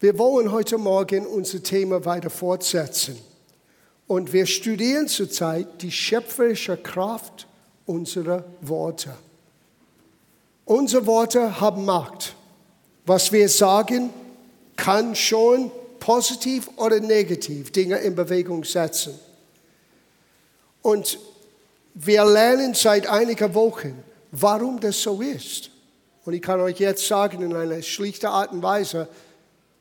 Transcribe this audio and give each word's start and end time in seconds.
Wir 0.00 0.16
wollen 0.16 0.52
heute 0.52 0.78
Morgen 0.78 1.26
unser 1.26 1.60
Thema 1.60 2.04
weiter 2.04 2.30
fortsetzen. 2.30 3.18
Und 4.06 4.32
wir 4.32 4.46
studieren 4.46 5.08
zurzeit 5.08 5.82
die 5.82 5.90
schöpferische 5.90 6.76
Kraft 6.76 7.48
unserer 7.84 8.44
Worte. 8.60 9.12
Unsere 10.64 11.04
Worte 11.04 11.60
haben 11.60 11.84
Macht. 11.84 12.36
Was 13.06 13.32
wir 13.32 13.48
sagen, 13.48 14.10
kann 14.76 15.16
schon 15.16 15.72
positiv 15.98 16.70
oder 16.76 17.00
negativ 17.00 17.72
Dinge 17.72 17.98
in 17.98 18.14
Bewegung 18.14 18.62
setzen. 18.62 19.18
Und 20.80 21.18
wir 21.94 22.24
lernen 22.24 22.74
seit 22.74 23.08
einigen 23.08 23.52
Wochen, 23.52 24.00
warum 24.30 24.78
das 24.78 25.02
so 25.02 25.20
ist. 25.20 25.70
Und 26.24 26.34
ich 26.34 26.42
kann 26.42 26.60
euch 26.60 26.78
jetzt 26.78 27.04
sagen 27.04 27.42
in 27.42 27.56
einer 27.56 27.82
schlichten 27.82 28.26
Art 28.26 28.52
und 28.52 28.62
Weise, 28.62 29.08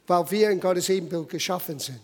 weil 0.08 0.32
wir 0.32 0.50
in 0.50 0.60
Gottes 0.60 0.90
Ebenbild 0.90 1.30
geschaffen 1.30 1.80
sind. 1.80 2.02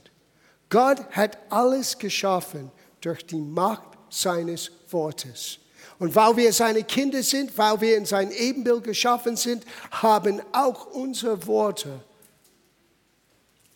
Gott 0.70 1.00
hat 1.12 1.38
alles 1.50 1.98
geschaffen 1.98 2.72
durch 3.02 3.26
die 3.26 3.36
Macht 3.36 3.98
seines 4.10 4.72
Wortes. 4.90 5.60
Und 6.00 6.16
weil 6.16 6.36
wir 6.38 6.54
seine 6.54 6.84
Kinder 6.84 7.24
sind, 7.24 7.58
weil 7.58 7.80
wir 7.82 7.98
in 7.98 8.06
sein 8.06 8.32
Ebenbild 8.32 8.84
geschaffen 8.84 9.36
sind, 9.36 9.64
haben 9.92 10.42
auch 10.52 10.88
unsere 10.88 11.46
Worte 11.48 12.02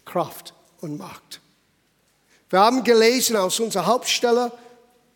Kraft 0.05 0.53
und 0.81 0.97
Macht. 0.97 1.41
Wir 2.49 2.59
haben 2.59 2.83
gelesen 2.83 3.35
aus 3.35 3.59
unserer 3.59 3.85
Hauptstelle, 3.85 4.51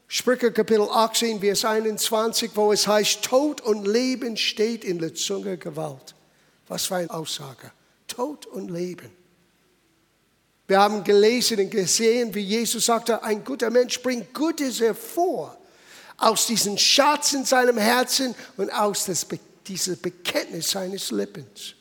Sprüche 0.07 0.51
Kapitel 0.51 0.89
18, 0.89 1.39
Vers 1.39 1.63
21, 1.63 2.51
wo 2.55 2.73
es 2.73 2.85
heißt, 2.85 3.23
Tod 3.23 3.61
und 3.61 3.87
Leben 3.87 4.35
steht 4.35 4.83
in 4.83 4.99
der 4.99 5.15
Zunge 5.15 5.57
Gewalt. 5.57 6.13
Was 6.67 6.87
für 6.87 6.95
eine 6.97 7.09
Aussage. 7.09 7.71
Tod 8.11 8.45
und 8.45 8.69
Leben. 8.69 9.11
Wir 10.67 10.79
haben 10.79 11.03
gelesen 11.03 11.59
und 11.59 11.69
gesehen, 11.69 12.33
wie 12.33 12.41
Jesus 12.41 12.85
sagte, 12.85 13.23
ein 13.23 13.43
guter 13.43 13.69
Mensch 13.69 14.01
bringt 14.01 14.33
Gutes 14.33 14.79
hervor 14.79 15.57
aus 16.17 16.45
diesem 16.45 16.77
Schatz 16.77 17.33
in 17.33 17.45
seinem 17.45 17.77
Herzen 17.77 18.35
und 18.57 18.69
aus 18.71 19.05
das, 19.05 19.25
diesem 19.67 19.99
Bekenntnis 19.99 20.69
seines 20.69 21.11
Lippens. 21.11 21.75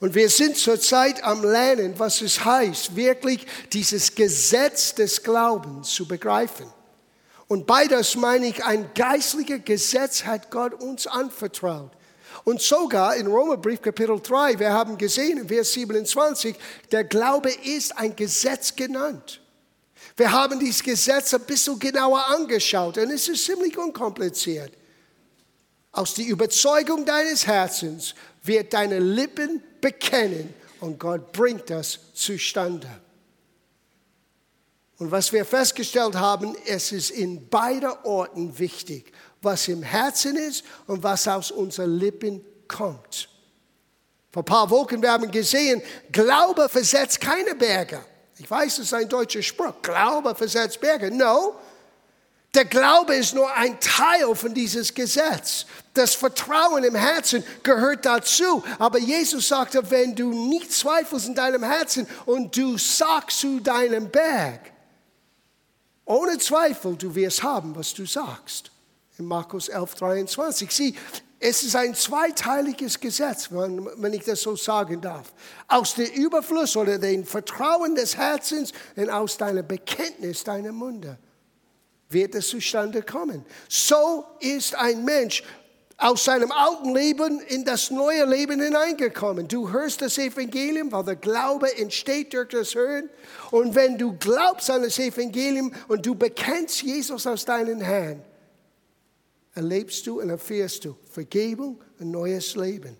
Und 0.00 0.14
wir 0.14 0.28
sind 0.28 0.56
zurzeit 0.56 1.22
am 1.22 1.44
Lernen, 1.44 1.98
was 1.98 2.22
es 2.22 2.44
heißt, 2.44 2.96
wirklich 2.96 3.46
dieses 3.72 4.14
Gesetz 4.14 4.94
des 4.94 5.22
Glaubens 5.22 5.90
zu 5.90 6.08
begreifen. 6.08 6.66
Und 7.48 7.66
beides 7.66 8.16
meine 8.16 8.46
ich, 8.46 8.64
ein 8.64 8.90
geistliches 8.94 9.64
Gesetz 9.64 10.24
hat 10.24 10.50
Gott 10.50 10.74
uns 10.74 11.06
anvertraut. 11.06 11.92
Und 12.44 12.60
sogar 12.60 13.16
in 13.16 13.26
Römerbrief 13.26 13.82
Kapitel 13.82 14.20
3, 14.20 14.58
wir 14.58 14.72
haben 14.72 14.96
gesehen 14.96 15.38
in 15.38 15.48
Vers 15.48 15.72
27, 15.72 16.56
der 16.90 17.04
Glaube 17.04 17.50
ist 17.50 17.96
ein 17.96 18.14
Gesetz 18.16 18.74
genannt. 18.74 19.40
Wir 20.16 20.32
haben 20.32 20.58
dieses 20.58 20.82
Gesetz 20.82 21.32
ein 21.34 21.42
bisschen 21.42 21.78
genauer 21.78 22.26
angeschaut 22.28 22.98
und 22.98 23.10
es 23.10 23.28
ist 23.28 23.44
ziemlich 23.44 23.76
unkompliziert. 23.76 24.72
Aus 25.92 26.14
der 26.14 26.26
Überzeugung 26.26 27.04
deines 27.04 27.46
Herzens 27.46 28.14
wird 28.42 28.72
deine 28.72 28.98
Lippen 28.98 29.62
bekennen 29.80 30.54
und 30.80 30.98
Gott 30.98 31.32
bringt 31.32 31.68
das 31.68 31.98
zustande. 32.14 32.88
Und 34.98 35.10
was 35.10 35.32
wir 35.32 35.46
festgestellt 35.46 36.14
haben, 36.14 36.54
es 36.66 36.92
ist 36.92 37.10
in 37.10 37.48
beiden 37.48 37.90
Orten 38.04 38.58
wichtig 38.58 39.12
was 39.42 39.68
im 39.68 39.82
Herzen 39.82 40.36
ist 40.36 40.64
und 40.86 41.02
was 41.02 41.26
aus 41.26 41.50
unseren 41.50 41.98
Lippen 41.98 42.44
kommt. 42.68 43.28
Vor 44.32 44.42
ein 44.42 44.46
paar 44.46 44.70
Wochen 44.70 45.02
wir 45.02 45.10
haben 45.10 45.30
gesehen, 45.30 45.82
Glaube 46.12 46.68
versetzt 46.68 47.20
keine 47.20 47.54
Berge. 47.54 48.00
Ich 48.38 48.50
weiß, 48.50 48.78
es 48.78 48.86
ist 48.86 48.94
ein 48.94 49.08
deutscher 49.08 49.42
Spruch. 49.42 49.74
Glaube 49.82 50.34
versetzt 50.34 50.80
Berge. 50.80 51.10
No. 51.10 51.56
Der 52.54 52.64
Glaube 52.64 53.14
ist 53.14 53.34
nur 53.34 53.52
ein 53.54 53.78
Teil 53.80 54.34
von 54.34 54.54
dieses 54.54 54.94
Gesetz. 54.94 55.66
Das 55.94 56.14
Vertrauen 56.14 56.82
im 56.84 56.94
Herzen 56.94 57.44
gehört 57.62 58.04
dazu. 58.06 58.62
Aber 58.78 58.98
Jesus 58.98 59.48
sagte, 59.48 59.88
wenn 59.90 60.14
du 60.14 60.32
nicht 60.48 60.72
zweifelst 60.72 61.28
in 61.28 61.34
deinem 61.34 61.62
Herzen 61.62 62.08
und 62.26 62.56
du 62.56 62.78
sagst 62.78 63.40
zu 63.40 63.60
deinem 63.60 64.10
Berg, 64.10 64.72
ohne 66.04 66.38
Zweifel, 66.38 66.96
du 66.96 67.14
wirst 67.14 67.42
haben, 67.42 67.74
was 67.76 67.94
du 67.94 68.04
sagst 68.06 68.70
in 69.20 69.26
Markus 69.26 69.68
11, 69.68 69.94
23. 69.94 70.70
Sieh, 70.70 70.94
es 71.38 71.62
ist 71.62 71.76
ein 71.76 71.94
zweiteiliges 71.94 72.98
Gesetz, 72.98 73.48
wenn 73.50 74.12
ich 74.12 74.24
das 74.24 74.42
so 74.42 74.56
sagen 74.56 75.00
darf. 75.00 75.32
Aus 75.68 75.94
dem 75.94 76.10
Überfluss 76.10 76.76
oder 76.76 76.98
dem 76.98 77.24
Vertrauen 77.24 77.94
des 77.94 78.16
Herzens 78.16 78.72
und 78.96 79.08
aus 79.08 79.36
deinem 79.36 79.66
Bekenntnis 79.66 80.44
deiner 80.44 80.72
Munde 80.72 81.18
wird 82.10 82.34
es 82.34 82.48
zustande 82.48 83.02
kommen. 83.02 83.46
So 83.68 84.24
ist 84.40 84.74
ein 84.74 85.04
Mensch 85.04 85.44
aus 85.96 86.24
seinem 86.24 86.50
alten 86.50 86.94
Leben 86.94 87.40
in 87.40 87.64
das 87.64 87.90
neue 87.90 88.24
Leben 88.24 88.60
hineingekommen. 88.60 89.46
Du 89.48 89.70
hörst 89.70 90.00
das 90.02 90.18
Evangelium, 90.18 90.90
weil 90.92 91.04
der 91.04 91.16
Glaube 91.16 91.76
entsteht 91.78 92.32
durch 92.32 92.48
das 92.48 92.74
Hören. 92.74 93.10
Und 93.50 93.74
wenn 93.74 93.96
du 93.96 94.16
glaubst 94.18 94.70
an 94.70 94.82
das 94.82 94.98
Evangelium 94.98 95.72
und 95.88 96.04
du 96.04 96.14
bekennst 96.14 96.82
Jesus 96.82 97.26
aus 97.26 97.44
deinen 97.44 97.80
Herrn, 97.80 98.22
erlebst 99.54 100.06
du 100.06 100.20
und 100.20 100.30
erfährst 100.30 100.84
du 100.84 100.96
Vergebung, 101.10 101.82
ein 101.98 102.10
neues 102.10 102.54
Leben. 102.54 102.96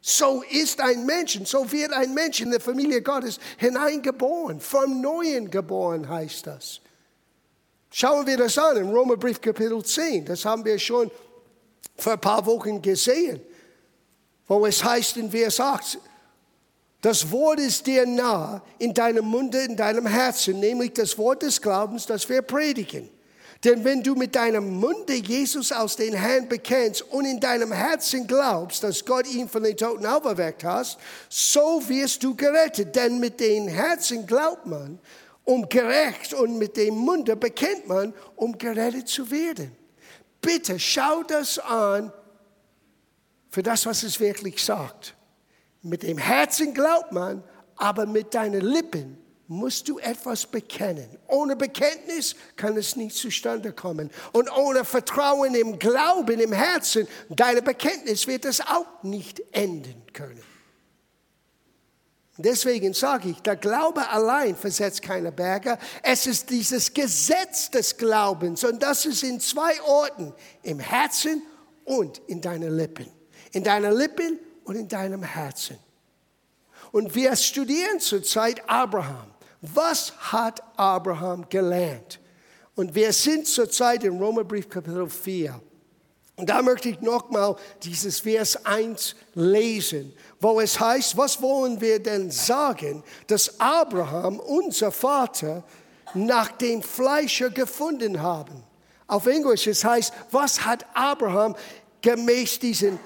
So 0.00 0.42
ist 0.50 0.80
ein 0.80 1.06
Mensch, 1.06 1.38
so 1.44 1.70
wird 1.70 1.92
ein 1.92 2.12
Mensch 2.12 2.40
in 2.40 2.50
der 2.50 2.60
Familie 2.60 3.02
Gottes 3.02 3.38
hineingeboren, 3.56 4.60
vom 4.60 5.00
Neuen 5.00 5.48
geboren 5.48 6.08
heißt 6.08 6.46
das. 6.48 6.80
Schauen 7.90 8.26
wir 8.26 8.36
das 8.36 8.58
an 8.58 8.78
im 8.78 8.88
Römerbrief 8.88 9.40
Kapitel 9.40 9.84
10, 9.84 10.24
das 10.24 10.44
haben 10.44 10.64
wir 10.64 10.78
schon 10.78 11.10
vor 11.96 12.14
ein 12.14 12.20
paar 12.20 12.44
Wochen 12.46 12.82
gesehen, 12.82 13.40
wo 14.48 14.66
es 14.66 14.82
heißt 14.82 15.18
in 15.18 15.30
Vers 15.30 15.60
8, 15.60 15.98
das 17.02 17.30
Wort 17.30 17.60
ist 17.60 17.86
dir 17.86 18.06
nah 18.06 18.62
in 18.78 18.94
deinem 18.94 19.24
Munde, 19.24 19.58
in 19.58 19.76
deinem 19.76 20.06
Herzen, 20.06 20.60
nämlich 20.60 20.94
das 20.94 21.18
Wort 21.18 21.42
des 21.42 21.60
Glaubens, 21.60 22.06
das 22.06 22.28
wir 22.28 22.42
predigen. 22.42 23.10
Denn 23.64 23.84
wenn 23.84 24.02
du 24.02 24.16
mit 24.16 24.34
deinem 24.34 24.80
Munde 24.80 25.14
Jesus 25.14 25.70
aus 25.70 25.94
den 25.94 26.14
Herrn 26.14 26.48
bekennst 26.48 27.02
und 27.02 27.24
in 27.24 27.38
deinem 27.38 27.70
Herzen 27.70 28.26
glaubst, 28.26 28.82
dass 28.82 29.04
Gott 29.04 29.32
ihn 29.32 29.48
von 29.48 29.62
den 29.62 29.76
Toten 29.76 30.04
auferweckt 30.04 30.64
hat, 30.64 30.98
so 31.28 31.80
wirst 31.88 32.24
du 32.24 32.34
gerettet. 32.34 32.96
Denn 32.96 33.20
mit 33.20 33.38
dem 33.38 33.68
Herzen 33.68 34.26
glaubt 34.26 34.66
man, 34.66 34.98
um 35.44 35.68
gerecht 35.68 36.34
und 36.34 36.58
mit 36.58 36.76
dem 36.76 36.94
Munde 36.94 37.36
bekennt 37.36 37.86
man, 37.86 38.12
um 38.34 38.58
gerettet 38.58 39.06
zu 39.06 39.30
werden. 39.30 39.76
Bitte 40.40 40.80
schau 40.80 41.22
das 41.22 41.60
an 41.60 42.12
für 43.48 43.62
das, 43.62 43.86
was 43.86 44.02
es 44.02 44.18
wirklich 44.18 44.62
sagt. 44.64 45.14
Mit 45.82 46.02
dem 46.02 46.18
Herzen 46.18 46.74
glaubt 46.74 47.12
man, 47.12 47.44
aber 47.76 48.06
mit 48.06 48.34
deinen 48.34 48.60
Lippen 48.60 49.21
musst 49.52 49.88
du 49.88 49.98
etwas 49.98 50.46
bekennen. 50.46 51.18
Ohne 51.28 51.56
Bekenntnis 51.56 52.34
kann 52.56 52.76
es 52.76 52.96
nicht 52.96 53.14
zustande 53.14 53.72
kommen. 53.72 54.10
Und 54.32 54.50
ohne 54.50 54.84
Vertrauen 54.84 55.54
im 55.54 55.78
Glauben, 55.78 56.40
im 56.40 56.52
Herzen, 56.52 57.06
deine 57.28 57.62
Bekenntnis 57.62 58.26
wird 58.26 58.44
es 58.44 58.60
auch 58.60 59.02
nicht 59.02 59.42
enden 59.52 60.02
können. 60.12 60.42
Deswegen 62.38 62.94
sage 62.94 63.28
ich, 63.28 63.40
der 63.42 63.56
Glaube 63.56 64.08
allein 64.08 64.56
versetzt 64.56 65.02
keine 65.02 65.30
Berge. 65.30 65.78
Es 66.02 66.26
ist 66.26 66.48
dieses 66.48 66.94
Gesetz 66.94 67.70
des 67.70 67.96
Glaubens 67.96 68.64
und 68.64 68.82
das 68.82 69.04
ist 69.04 69.22
in 69.22 69.38
zwei 69.38 69.80
Orten, 69.82 70.32
im 70.62 70.80
Herzen 70.80 71.42
und 71.84 72.18
in 72.26 72.40
deinen 72.40 72.74
Lippen. 72.74 73.06
In 73.52 73.62
deinen 73.62 73.94
Lippen 73.94 74.38
und 74.64 74.76
in 74.76 74.88
deinem 74.88 75.22
Herzen. 75.22 75.78
Und 76.90 77.14
wir 77.14 77.36
studieren 77.36 78.00
zurzeit 78.00 78.62
Abraham. 78.66 79.31
Was 79.62 80.12
hat 80.18 80.60
Abraham 80.76 81.48
gelernt? 81.48 82.18
Und 82.74 82.94
wir 82.96 83.12
sind 83.12 83.46
zurzeit 83.46 84.02
im 84.02 84.18
Römerbrief 84.18 84.68
Kapitel 84.68 85.08
4. 85.08 85.60
Und 86.34 86.48
da 86.48 86.62
möchte 86.62 86.88
ich 86.88 87.00
nochmal 87.00 87.54
dieses 87.82 88.20
Vers 88.20 88.66
1 88.66 89.14
lesen, 89.34 90.12
wo 90.40 90.60
es 90.60 90.80
heißt, 90.80 91.16
was 91.16 91.40
wollen 91.40 91.80
wir 91.80 92.02
denn 92.02 92.32
sagen, 92.32 93.04
dass 93.28 93.60
Abraham, 93.60 94.40
unser 94.40 94.90
Vater, 94.90 95.62
nach 96.14 96.50
dem 96.52 96.82
Fleische 96.82 97.50
gefunden 97.52 98.20
haben? 98.20 98.64
Auf 99.06 99.26
Englisch 99.26 99.68
es 99.68 99.84
heißt, 99.84 100.12
was 100.32 100.64
hat 100.64 100.84
Abraham 100.94 101.54
gemäß 102.00 102.58
diesen 102.58 102.98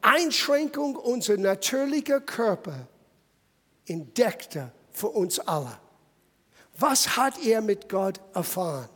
Einschränkung 0.00 0.94
unserer 0.94 1.38
natürlichen 1.38 2.24
Körper 2.24 2.86
entdeckte 3.86 4.70
für 4.92 5.08
uns 5.08 5.40
alle? 5.40 5.83
Was 6.78 7.16
hat 7.16 7.38
er 7.44 7.60
mit 7.60 7.88
Gott 7.88 8.20
erfahren? 8.34 8.88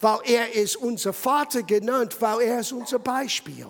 Weil 0.00 0.18
er 0.24 0.52
ist 0.54 0.76
unser 0.76 1.12
Vater 1.12 1.62
genannt, 1.62 2.16
weil 2.20 2.40
er 2.40 2.60
ist 2.60 2.72
unser 2.72 2.98
Beispiel. 2.98 3.66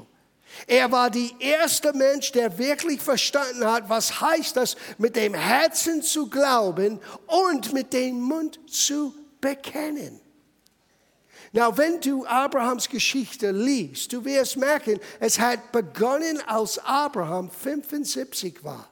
Er 0.67 0.91
war 0.91 1.11
der 1.11 1.29
erste 1.41 1.93
Mensch, 1.93 2.33
der 2.33 2.59
wirklich 2.59 3.01
verstanden 3.01 3.65
hat, 3.65 3.89
was 3.89 4.21
heißt 4.21 4.57
das, 4.57 4.77
mit 4.99 5.17
dem 5.17 5.35
Herzen 5.35 6.03
zu 6.03 6.29
glauben 6.29 7.01
und 7.27 7.73
mit 7.73 7.93
dem 7.93 8.21
Mund 8.21 8.59
zu 8.71 9.15
bekennen. 9.41 10.21
Na, 11.53 11.77
wenn 11.77 12.01
du 12.01 12.27
Abrahams 12.27 12.89
Geschichte 12.89 13.53
liest, 13.53 14.13
du 14.13 14.25
wirst 14.25 14.57
merken, 14.57 14.99
es 15.21 15.39
hat 15.39 15.71
begonnen, 15.71 16.41
als 16.47 16.79
Abraham 16.79 17.51
75 17.51 18.65
war. 18.65 18.89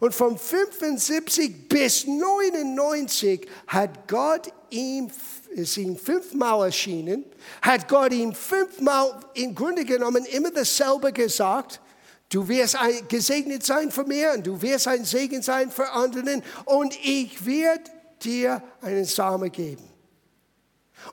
Und 0.00 0.14
von 0.14 0.38
75 0.38 1.68
bis 1.68 2.06
99 2.06 3.48
hat 3.66 4.06
Gott 4.06 4.52
ihm, 4.70 5.10
ist 5.50 5.76
ihm 5.76 5.96
fünfmal 5.96 6.66
erschienen, 6.66 7.24
hat 7.62 7.88
Gott 7.88 8.12
ihm 8.12 8.32
fünfmal 8.32 9.18
im 9.34 9.54
Grunde 9.54 9.84
genommen 9.84 10.24
immer 10.26 10.50
dasselbe 10.50 11.12
gesagt. 11.12 11.80
Du 12.28 12.46
wirst 12.46 12.76
ein, 12.76 13.08
gesegnet 13.08 13.64
sein 13.64 13.90
für 13.90 14.04
mir 14.04 14.34
und 14.36 14.46
du 14.46 14.60
wirst 14.60 14.86
ein 14.86 15.04
Segen 15.04 15.42
sein 15.42 15.70
für 15.70 15.90
anderen 15.90 16.42
und 16.66 16.94
ich 17.02 17.44
werde 17.44 17.90
dir 18.22 18.62
einen 18.82 19.04
Samen 19.04 19.50
geben. 19.50 19.87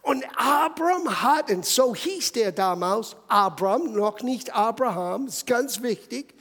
Und 0.01 0.25
Abram 0.35 1.21
hat, 1.21 1.49
und 1.49 1.65
so 1.65 1.95
hieß 1.95 2.33
der 2.33 2.51
damals, 2.51 3.15
Abram, 3.27 3.93
noch 3.93 4.21
nicht 4.21 4.53
Abraham, 4.53 5.27
ist 5.27 5.47
ganz 5.47 5.81
wichtig. 5.81 6.33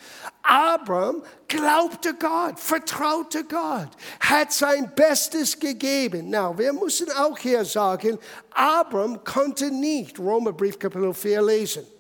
Abram 0.42 1.22
glaubte 1.48 2.14
Gott, 2.14 2.58
vertraute 2.58 3.44
Gott, 3.44 3.88
hat 4.20 4.52
sein 4.52 4.92
Bestes 4.94 5.58
gegeben. 5.58 6.30
Na, 6.30 6.56
wir 6.56 6.72
müssen 6.72 7.10
auch 7.12 7.38
hier 7.38 7.64
sagen, 7.64 8.18
Abram 8.50 9.22
konnte 9.24 9.70
nicht 9.70 10.18
Römerbrief 10.18 10.78
Kapitel 10.78 11.14
4 11.14 11.42
lesen. 11.42 11.93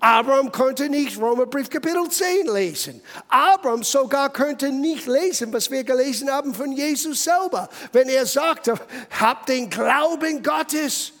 Abraham 0.00 0.50
konnte 0.50 0.88
nicht 0.88 1.18
Römerbrief 1.18 1.70
Kapitel 1.70 2.08
10 2.08 2.46
lesen. 2.46 3.00
Abraham 3.28 3.82
sogar 3.82 4.32
könnte 4.32 4.70
nicht 4.70 5.06
lesen, 5.06 5.52
was 5.52 5.70
wir 5.70 5.84
gelesen 5.84 6.30
haben 6.30 6.54
von 6.54 6.72
Jesus 6.72 7.24
selber, 7.24 7.68
wenn 7.92 8.08
er 8.08 8.26
sagte, 8.26 8.74
hab 9.18 9.46
den 9.46 9.70
Glauben 9.70 10.42
Gottes. 10.42 11.12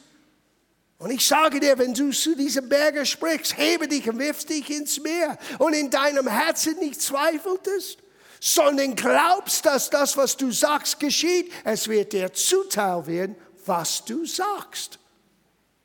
Und 0.98 1.10
ich 1.10 1.26
sage 1.26 1.58
dir, 1.58 1.76
wenn 1.78 1.94
du 1.94 2.12
zu 2.12 2.36
diesem 2.36 2.68
Berge 2.68 3.04
sprichst, 3.04 3.56
hebe 3.56 3.88
dich 3.88 4.08
und 4.08 4.18
wirf 4.20 4.44
dich 4.44 4.70
ins 4.70 5.00
Meer 5.00 5.36
und 5.58 5.72
in 5.72 5.90
deinem 5.90 6.28
Herzen 6.28 6.78
nicht 6.78 7.02
zweifeltest, 7.02 7.98
sondern 8.40 8.94
glaubst, 8.94 9.66
dass 9.66 9.90
das, 9.90 10.16
was 10.16 10.36
du 10.36 10.52
sagst, 10.52 11.00
geschieht, 11.00 11.52
es 11.64 11.88
wird 11.88 12.12
dir 12.12 12.32
zuteil 12.32 13.06
werden, 13.06 13.36
was 13.66 14.04
du 14.04 14.24
sagst. 14.24 14.98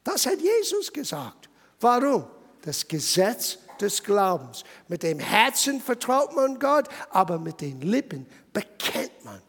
Das 0.03 0.25
hat 0.25 0.39
Jesus 0.39 0.93
gesagt. 0.93 1.49
Warum? 1.79 2.27
Das 2.67 2.87
Gesetz 2.87 3.57
des 3.79 4.03
Glaubens. 4.03 4.63
Mit 4.87 5.03
dem 5.03 5.19
Herzen 5.19 5.81
vertraut 5.81 6.35
man 6.35 6.59
Gott, 6.59 6.87
aber 7.09 7.39
mit 7.39 7.61
den 7.61 7.81
Lippen 7.81 8.27
bekennt 8.53 9.23
man. 9.23 9.41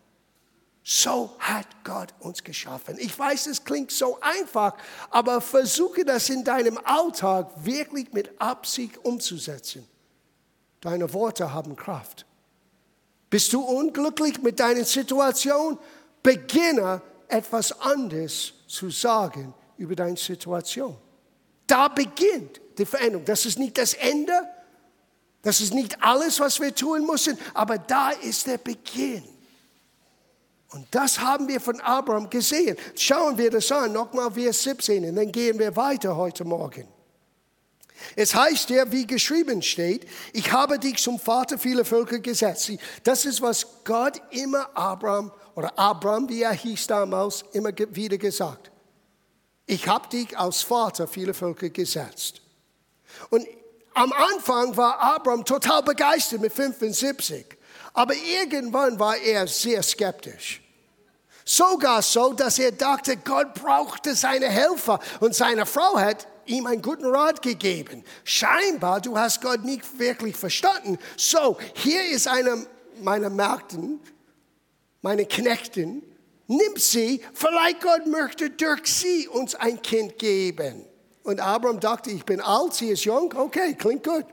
So 0.85 1.37
hat 1.39 1.67
Gott 1.85 2.15
uns 2.21 2.43
geschaffen. 2.43 2.97
Ich 2.99 3.19
weiß, 3.19 3.47
es 3.49 3.65
klingt 3.65 3.91
so 3.91 4.19
einfach, 4.21 4.75
aber 5.11 5.41
versuche 5.41 6.05
das 6.05 6.31
in 6.31 6.45
deinem 6.45 6.79
Alltag 6.83 7.51
wirklich 7.57 8.13
mit 8.13 8.41
Absicht 8.41 8.97
umzusetzen. 9.05 9.87
Deine 10.81 11.13
Worte 11.13 11.53
haben 11.53 11.77
Kraft. 11.77 12.25
Bist 13.29 13.53
du 13.53 13.61
unglücklich 13.61 14.41
mit 14.41 14.61
deiner 14.61 14.85
Situation? 14.85 15.79
Beginne 16.23 17.03
etwas 17.27 17.79
anderes 17.81 18.55
zu 18.67 18.89
sagen 18.89 19.53
über 19.77 19.95
deine 19.95 20.17
Situation. 20.17 20.97
Da 21.67 21.89
beginnt 21.89 22.63
die 22.79 22.87
Veränderung. 22.87 23.25
Das 23.25 23.45
ist 23.45 23.59
nicht 23.59 23.77
das 23.79 23.95
Ende, 23.95 24.33
das 25.43 25.61
ist 25.61 25.73
nicht 25.73 26.03
alles, 26.03 26.41
was 26.41 26.61
wir 26.61 26.75
tun 26.75 27.07
müssen, 27.07 27.39
aber 27.55 27.79
da 27.79 28.11
ist 28.11 28.47
der 28.47 28.59
Beginn. 28.59 29.25
Und 30.71 30.87
das 30.91 31.19
haben 31.19 31.49
wir 31.49 31.61
von 31.61 31.81
Abraham 31.81 32.29
gesehen. 32.29 32.77
Schauen 32.95 33.39
wir 33.39 33.51
das 33.51 33.73
an, 33.73 33.93
nochmal 33.93 34.31
Vers 34.31 34.63
17, 34.65 35.09
und 35.09 35.17
dann 35.17 35.33
gehen 35.33 35.59
wir 35.59 35.75
weiter 35.77 36.17
heute 36.17 36.45
Morgen. 36.45 36.87
Es 38.15 38.35
heißt 38.35 38.71
ja, 38.71 38.91
wie 38.93 39.07
geschrieben 39.07 39.63
steht, 39.63 40.07
ich 40.33 40.53
habe 40.53 40.79
dich 40.79 40.99
zum 41.03 41.19
Vater 41.19 41.59
vieler 41.59 41.85
Völker 41.85 42.19
gesetzt. 42.19 42.71
Das 43.03 43.25
ist, 43.25 43.41
was 43.41 43.67
Gott 43.85 44.21
immer 44.31 44.69
Abraham 44.77 45.33
oder 45.55 45.77
Abraham, 45.79 46.29
wie 46.29 46.43
er 46.43 46.53
hieß 46.53 46.87
damals, 46.87 47.45
immer 47.53 47.71
wieder 47.77 48.19
gesagt. 48.19 48.71
Ich 49.67 49.89
habe 49.89 50.09
dich 50.09 50.39
als 50.39 50.63
Vater 50.63 51.09
vieler 51.09 51.35
Völker 51.35 51.71
gesetzt. 51.71 52.41
Und 53.31 53.47
am 53.95 54.13
Anfang 54.13 54.77
war 54.77 55.01
Abraham 55.01 55.45
total 55.45 55.83
begeistert 55.83 56.41
mit 56.41 56.53
75. 56.53 57.47
Aber 57.95 58.15
irgendwann 58.15 58.99
war 58.99 59.17
er 59.17 59.47
sehr 59.47 59.83
skeptisch. 59.83 60.63
Sogar 61.45 62.03
so, 62.03 62.33
dass 62.33 62.59
er 62.59 62.73
dachte, 62.73 63.17
Gott 63.17 63.55
brauchte 63.55 64.15
seine 64.15 64.49
Helfer. 64.49 65.01
Und 65.21 65.35
seine 65.35 65.67
Frau 65.67 65.99
hat 65.99 66.27
ihm 66.45 66.67
einen 66.67 66.83
guten 66.83 67.07
Rat 67.07 67.43
gegeben. 67.43 68.05
Scheinbar, 68.25 69.01
du 69.01 69.17
hast 69.17 69.41
Gott 69.41 69.65
nicht 69.65 69.99
wirklich 69.99 70.37
verstanden. 70.37 70.99
So, 71.17 71.59
hier 71.75 72.05
ist 72.11 72.29
eine 72.29 72.67
meiner 73.01 73.31
Märkten, 73.31 74.01
meine 75.03 75.27
Knechten. 75.27 76.03
Nimm 76.47 76.77
sie, 76.77 77.23
vielleicht 77.35 77.83
Gott 77.83 78.07
möchte 78.07 78.51
durch 78.51 78.87
sie 78.87 79.29
uns 79.29 79.55
ein 79.55 79.81
Kind 79.83 80.19
geben. 80.19 80.87
Und 81.29 81.41
Abraham 81.41 81.79
dachte, 81.79 82.11
ich 82.11 82.25
bin 82.25 82.41
alt, 82.41 82.73
sie 82.73 82.89
ist 82.89 83.05
jung, 83.05 83.35
okay, 83.37 83.75
klingt 83.75 84.03
gut. 84.03 84.25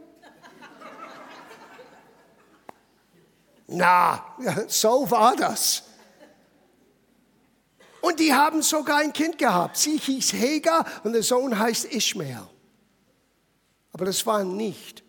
Na, 3.68 4.24
so 4.70 5.12
war 5.12 5.36
das. 5.36 5.84
Und 8.00 8.18
die 8.18 8.34
haben 8.34 8.62
sogar 8.62 9.00
ein 9.00 9.12
Kind 9.12 9.38
gehabt. 9.38 9.76
Sie 9.76 9.98
hieß 9.98 10.36
Hagar 10.36 10.86
und 11.04 11.12
der 11.12 11.24
Sohn 11.24 11.60
heißt 11.60 11.94
Ishmael. 11.94 12.48
Aber 13.92 14.06
das 14.06 14.26
war 14.26 14.46
nicht 14.46 15.04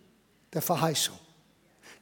der 0.53 0.63
Verheißung. 0.63 1.21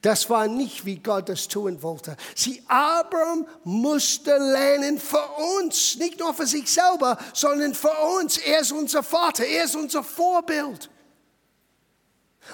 Das 0.05 0.29
war 0.29 0.49
nicht, 0.49 0.85
wie 0.85 0.97
Gott 0.97 1.31
das 1.31 1.49
tun 1.49 1.83
wollte. 1.83 2.15
Sie, 2.35 2.63
Abraham 2.69 3.47
musste 3.65 4.37
lernen 4.37 4.99
für 4.99 5.27
uns, 5.59 5.97
nicht 5.97 6.21
nur 6.21 6.35
für 6.35 6.47
sich 6.47 6.71
selber, 6.71 7.17
sondern 7.33 7.73
für 7.73 7.95
uns. 8.19 8.37
Er 8.37 8.61
ist 8.61 8.73
unser 8.73 9.03
Vater, 9.03 9.47
er 9.47 9.65
ist 9.65 9.75
unser 9.75 10.05
Vorbild. 10.05 10.91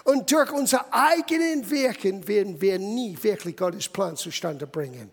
Und 0.04 0.30
durch 0.30 0.52
unser 0.52 0.94
eigenen 0.94 1.68
Wirken 1.68 2.28
werden 2.28 2.60
wir 2.60 2.78
nie 2.78 3.18
wirklich 3.20 3.56
Gottes 3.56 3.88
Plan 3.88 4.16
zustande 4.16 4.68
bringen. 4.68 5.10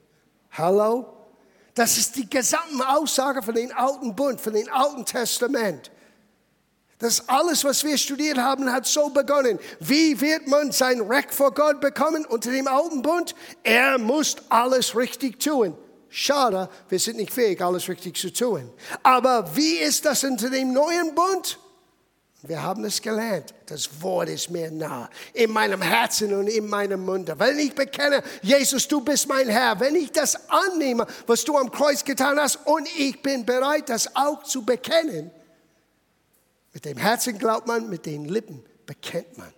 Hallo? 0.52 1.12
Das 1.74 1.98
ist 1.98 2.18
die 2.18 2.30
gesamte 2.30 2.88
Aussage 2.88 3.42
von 3.42 3.56
dem 3.56 3.72
Alten 3.76 4.16
Bund, 4.16 4.40
von 4.40 4.54
dem 4.54 4.72
Alten 4.72 5.04
Testament. 5.06 5.90
Das 7.00 7.30
alles, 7.30 7.64
was 7.64 7.84
wir 7.84 7.98
studiert 7.98 8.40
haben, 8.40 8.72
hat 8.72 8.88
so 8.88 9.10
begonnen. 9.10 9.60
Wie 9.80 10.20
wird 10.20 10.48
man 10.48 10.72
sein 10.72 11.02
Recht 11.02 11.32
vor 11.32 11.54
Gott 11.54 11.80
bekommen 11.80 12.26
unter 12.26 12.52
dem 12.52 12.68
alten 12.68 13.04
Bund? 13.04 13.36
Er 13.64 14.00
muss 14.00 14.36
alles 14.50 14.96
richtig 14.96 15.40
tun. 15.40 15.78
Schade, 16.10 16.70
wir 16.90 17.00
sind 17.00 17.18
nicht 17.18 17.32
fähig, 17.32 17.62
alles 17.62 17.88
richtig 17.88 18.16
zu 18.16 18.34
tun. 18.34 18.72
Aber 19.04 19.56
wie 19.56 19.76
ist 19.76 20.06
das 20.06 20.24
unter 20.24 20.50
dem 20.50 20.74
neuen 20.74 21.14
Bund? 21.14 21.60
Wir 22.44 22.64
haben 22.64 22.86
es 22.86 23.02
gelernt. 23.02 23.54
Das 23.66 24.02
Wort 24.02 24.30
ist 24.30 24.50
mir 24.50 24.72
nah. 24.72 25.10
In 25.34 25.52
meinem 25.52 25.82
Herzen 25.82 26.34
und 26.34 26.48
in 26.48 26.68
meinem 26.68 27.04
Munde. 27.04 27.38
Wenn 27.38 27.60
ich 27.60 27.76
bekenne, 27.76 28.24
Jesus, 28.42 28.88
du 28.88 29.02
bist 29.02 29.28
mein 29.28 29.50
Herr. 29.50 29.80
Wenn 29.80 29.96
ich 29.96 30.12
das 30.12 30.50
annehme, 30.50 31.06
was 31.28 31.44
du 31.44 31.58
am 31.58 31.70
Kreuz 31.70 32.04
getan 32.04 32.40
hast, 32.40 32.60
und 32.66 32.88
ich 32.98 33.22
bin 33.22 33.46
bereit, 33.46 33.90
das 33.90 34.16
auch 34.16 34.44
zu 34.44 34.64
bekennen, 34.64 35.30
mit 36.78 36.86
dem 36.86 36.98
Herzen 37.00 37.40
glaubt 37.40 37.66
man, 37.66 37.90
mit 37.90 38.06
den 38.06 38.26
Lippen 38.26 38.64
bekennt 38.86 39.36
man. 39.36 39.52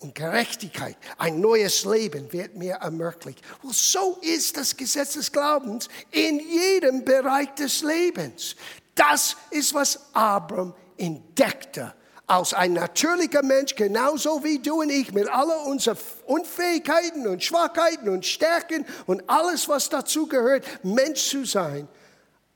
Und 0.00 0.16
Gerechtigkeit, 0.16 0.96
ein 1.16 1.40
neues 1.40 1.84
Leben 1.84 2.32
wird 2.32 2.56
mir 2.56 2.72
ermöglicht. 2.74 3.40
Und 3.62 3.72
so 3.72 4.18
ist 4.20 4.56
das 4.56 4.76
Gesetz 4.76 5.12
des 5.12 5.30
Glaubens 5.30 5.88
in 6.10 6.40
jedem 6.40 7.04
Bereich 7.04 7.54
des 7.54 7.82
Lebens. 7.84 8.56
Das 8.96 9.36
ist, 9.52 9.74
was 9.74 10.12
Abram 10.12 10.74
entdeckte. 10.96 11.94
Als 12.26 12.52
ein 12.52 12.72
natürlicher 12.72 13.44
Mensch, 13.44 13.76
genauso 13.76 14.42
wie 14.42 14.58
du 14.58 14.80
und 14.80 14.90
ich, 14.90 15.12
mit 15.12 15.28
all 15.28 15.50
unseren 15.68 15.98
Unfähigkeiten 16.26 17.28
und 17.28 17.44
Schwachheiten 17.44 18.08
und 18.08 18.26
Stärken 18.26 18.84
und 19.06 19.22
alles, 19.30 19.68
was 19.68 19.88
dazu 19.88 20.26
gehört, 20.26 20.64
Mensch 20.82 21.28
zu 21.28 21.44
sein, 21.44 21.86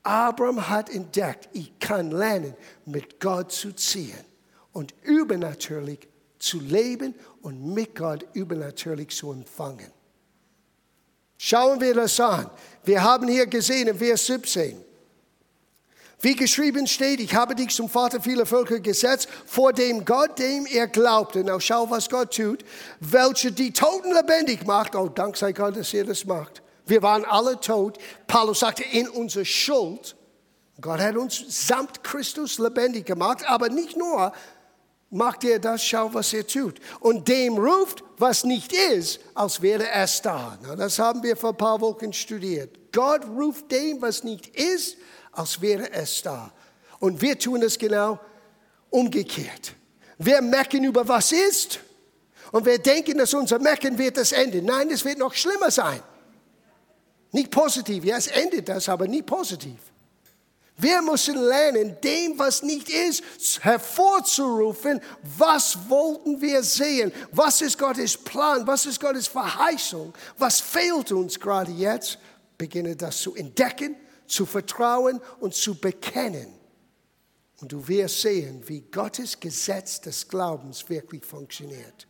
Abraham 0.07 0.69
hat 0.69 0.89
entdeckt, 0.89 1.49
ich 1.53 1.79
kann 1.79 2.11
lernen, 2.11 2.55
mit 2.85 3.19
Gott 3.21 3.53
zu 3.53 3.73
ziehen 3.73 4.25
und 4.73 4.95
übernatürlich 5.03 6.09
zu 6.39 6.61
leben 6.61 7.15
und 7.43 7.75
mit 7.75 7.95
Gott 7.95 8.25
übernatürlich 8.33 9.11
zu 9.11 9.33
empfangen. 9.33 9.91
Schauen 11.39 11.81
wir 11.81 11.95
das 11.95 12.19
an. 12.21 12.51
Wir 12.85 13.03
haben 13.03 13.29
hier 13.29 13.47
gesehen 13.47 13.89
in 13.89 13.99
Vers 13.99 14.27
17, 14.27 14.83
Wie 16.21 16.35
geschrieben 16.35 16.87
steht, 16.87 17.21
ich 17.21 17.35
habe 17.35 17.55
dich 17.55 17.75
zum 17.75 17.89
Vater 17.89 18.21
vieler 18.21 18.47
Völker 18.47 18.81
gesetzt, 18.81 19.29
vor 19.45 19.73
dem 19.73 20.05
Gott, 20.05 20.39
dem 20.39 20.67
er 20.67 20.87
glaubte. 20.87 21.45
Now 21.45 21.61
schau, 21.61 21.91
was 21.91 22.09
Gott 22.09 22.35
tut, 22.35 22.65
welche 23.01 23.53
die 23.53 23.73
Toten 23.73 24.15
lebendig 24.15 24.67
macht. 24.67 24.97
Oh, 24.97 25.09
dank 25.09 25.37
sei 25.37 25.53
Gott, 25.53 25.77
dass 25.77 25.93
er 25.93 26.05
das 26.05 26.25
macht. 26.25 26.63
Wir 26.87 27.03
waren 27.03 27.25
alle 27.25 27.61
tot. 27.61 27.99
Paulus 28.27 28.61
sagte, 28.61 28.85
in 28.85 29.09
unserer 29.09 29.45
Schuld. 29.45 30.17
Gott 30.81 31.01
hat 31.01 31.17
uns 31.17 31.45
samt 31.49 32.05
Christus 32.05 32.59
lebendig 32.59 33.07
gemacht, 33.07 33.45
aber 33.49 33.69
nicht 33.69 33.97
nur 33.97 34.33
macht 35.11 35.45
er 35.45 35.59
das, 35.59 35.83
schau, 35.85 36.13
was 36.13 36.33
er 36.33 36.47
tut. 36.47 36.81
Und 37.01 37.29
dem 37.29 37.57
ruft, 37.57 38.05
was 38.19 38.45
nicht 38.45 38.73
ist, 38.73 39.21
als 39.35 39.63
wäre 39.63 39.89
es 39.91 40.21
da. 40.23 40.59
Das 40.77 40.99
haben 40.99 41.23
wir 41.23 41.37
vor 41.37 41.51
ein 41.51 41.57
paar 41.57 41.81
Wochen 41.81 42.13
studiert. 42.13 42.93
Gott 42.93 43.25
ruft 43.27 43.71
dem, 43.71 44.01
was 44.03 44.23
nicht 44.25 44.49
ist, 44.57 44.97
als 45.33 45.61
wäre 45.61 45.91
es 45.93 46.23
da. 46.23 46.53
Und 46.99 47.21
wir 47.21 47.39
tun 47.39 47.63
es 47.63 47.79
genau 47.79 48.19
umgekehrt. 48.91 49.75
Wir 50.19 50.41
mecken 50.41 50.85
über 50.85 51.07
was 51.07 51.33
ist 51.33 51.81
und 52.53 52.65
wir 52.65 52.79
denken, 52.79 53.19
dass 53.19 53.35
unser 53.35 53.59
Mecken 53.59 53.99
wird 53.99 54.17
das 54.17 54.33
Ende. 54.33 54.63
Nein, 54.63 54.91
es 54.91 55.05
wird 55.05 55.19
noch 55.19 55.35
schlimmer 55.35 55.71
sein. 55.71 56.01
Nicht 57.37 57.51
positiv, 57.51 58.03
ja, 58.03 58.17
es 58.17 58.29
endet 58.29 58.67
das, 58.67 58.89
aber 58.89 59.07
nie 59.07 59.21
positiv. 59.21 59.79
Wir 60.79 61.03
müssen 61.03 61.37
lernen, 61.37 61.95
dem, 62.03 62.39
was 62.39 62.63
nicht 62.63 62.89
ist, 62.89 63.23
hervorzurufen, 63.63 65.03
was 65.37 65.77
wollten 65.87 66.41
wir 66.41 66.63
sehen, 66.63 67.13
was 67.33 67.61
ist 67.61 67.79
Gottes 67.79 68.17
Plan, 68.17 68.67
was 68.67 68.87
ist 68.87 68.99
Gottes 68.99 69.29
Verheißung, 69.29 70.15
was 70.39 70.63
fehlt 70.63 71.13
uns 71.13 71.39
gerade 71.39 71.73
jetzt. 71.73 72.19
Beginne 72.57 72.97
das 72.97 73.21
zu 73.21 73.35
entdecken, 73.35 73.97
zu 74.27 74.47
vertrauen 74.47 75.21
und 75.39 75.55
zu 75.55 75.79
bekennen. 75.79 76.49
Und 77.61 77.71
du 77.71 77.87
wirst 77.87 78.23
sehen, 78.23 78.63
wie 78.67 78.81
Gottes 78.81 79.39
Gesetz 79.39 80.01
des 80.01 80.27
Glaubens 80.27 80.89
wirklich 80.89 81.23
funktioniert. 81.23 82.07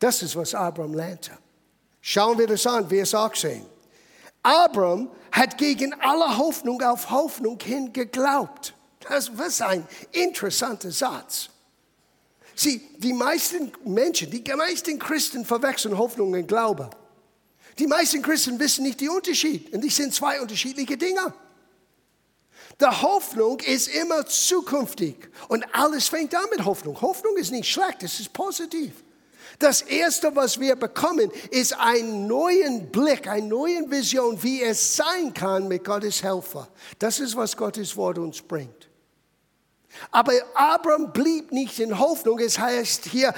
Das 0.00 0.24
ist, 0.24 0.34
was 0.34 0.56
Abraham 0.56 0.94
lernte. 0.94 1.38
Schauen 2.10 2.38
wir 2.38 2.46
das 2.46 2.66
an, 2.66 2.88
Vers 2.88 3.14
18. 3.14 3.66
Abraham 4.42 5.10
hat 5.30 5.58
gegen 5.58 5.92
alle 6.00 6.38
Hoffnung 6.38 6.80
auf 6.80 7.10
Hoffnung 7.10 7.60
hin 7.62 7.92
geglaubt. 7.92 8.72
Das 9.00 9.28
ist 9.28 9.60
ein 9.60 9.86
interessanter 10.12 10.90
Satz. 10.90 11.50
Sieh, 12.54 12.80
die 12.96 13.12
meisten 13.12 13.72
Menschen, 13.84 14.30
die 14.30 14.42
meisten 14.54 14.98
Christen 14.98 15.44
verwechseln 15.44 15.98
Hoffnung 15.98 16.32
und 16.32 16.46
Glaube. 16.46 16.88
Die 17.78 17.86
meisten 17.86 18.22
Christen 18.22 18.58
wissen 18.58 18.84
nicht 18.84 19.02
den 19.02 19.10
Unterschied. 19.10 19.70
Und 19.74 19.82
die 19.82 19.90
sind 19.90 20.14
zwei 20.14 20.40
unterschiedliche 20.40 20.96
Dinge. 20.96 21.34
Die 22.80 22.86
Hoffnung 22.86 23.60
ist 23.60 23.86
immer 23.88 24.24
zukünftig. 24.24 25.28
Und 25.48 25.62
alles 25.74 26.08
fängt 26.08 26.34
an 26.34 26.46
mit 26.50 26.64
Hoffnung. 26.64 26.98
Hoffnung 27.02 27.36
ist 27.36 27.52
nicht 27.52 27.70
schlecht, 27.70 28.02
es 28.02 28.18
ist 28.18 28.32
positiv. 28.32 28.94
Das 29.58 29.82
Erste, 29.82 30.34
was 30.36 30.60
wir 30.60 30.76
bekommen, 30.76 31.32
ist 31.50 31.76
einen 31.78 32.28
neuen 32.28 32.90
Blick, 32.90 33.26
eine 33.26 33.46
neue 33.46 33.90
Vision, 33.90 34.40
wie 34.42 34.62
es 34.62 34.96
sein 34.96 35.34
kann 35.34 35.66
mit 35.66 35.84
Gottes 35.84 36.22
Helfer. 36.22 36.68
Das 36.98 37.18
ist, 37.18 37.34
was 37.34 37.56
Gottes 37.56 37.96
Wort 37.96 38.18
uns 38.18 38.40
bringt. 38.40 38.88
Aber 40.12 40.32
Abraham 40.54 41.12
blieb 41.12 41.50
nicht 41.50 41.80
in 41.80 41.98
Hoffnung. 41.98 42.38
Es 42.38 42.58
heißt 42.58 43.06
hier, 43.06 43.34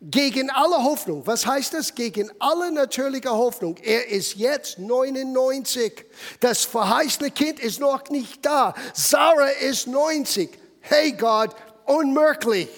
gegen 0.00 0.48
alle 0.50 0.84
Hoffnung. 0.84 1.26
Was 1.26 1.44
heißt 1.44 1.74
das? 1.74 1.94
Gegen 1.94 2.30
alle 2.38 2.70
natürliche 2.70 3.30
Hoffnung. 3.30 3.76
Er 3.78 4.08
ist 4.08 4.36
jetzt 4.36 4.78
99. 4.78 6.04
Das 6.38 6.64
verheißene 6.64 7.32
Kind 7.32 7.58
ist 7.58 7.80
noch 7.80 8.08
nicht 8.10 8.46
da. 8.46 8.74
Sarah 8.94 9.48
ist 9.48 9.88
90. 9.88 10.50
Hey 10.80 11.12
Gott, 11.12 11.54
unmöglich. 11.84 12.68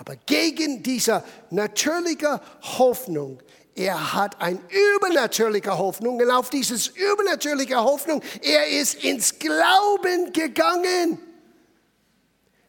Aber 0.00 0.16
gegen 0.16 0.82
diese 0.82 1.22
natürliche 1.50 2.40
Hoffnung, 2.78 3.38
er 3.74 4.14
hat 4.14 4.40
eine 4.40 4.58
übernatürliche 4.96 5.76
Hoffnung 5.76 6.18
und 6.18 6.30
auf 6.30 6.48
dieses 6.48 6.86
übernatürliche 6.88 7.76
Hoffnung, 7.76 8.22
er 8.40 8.66
ist 8.68 9.04
ins 9.04 9.38
Glauben 9.38 10.32
gegangen. 10.32 11.18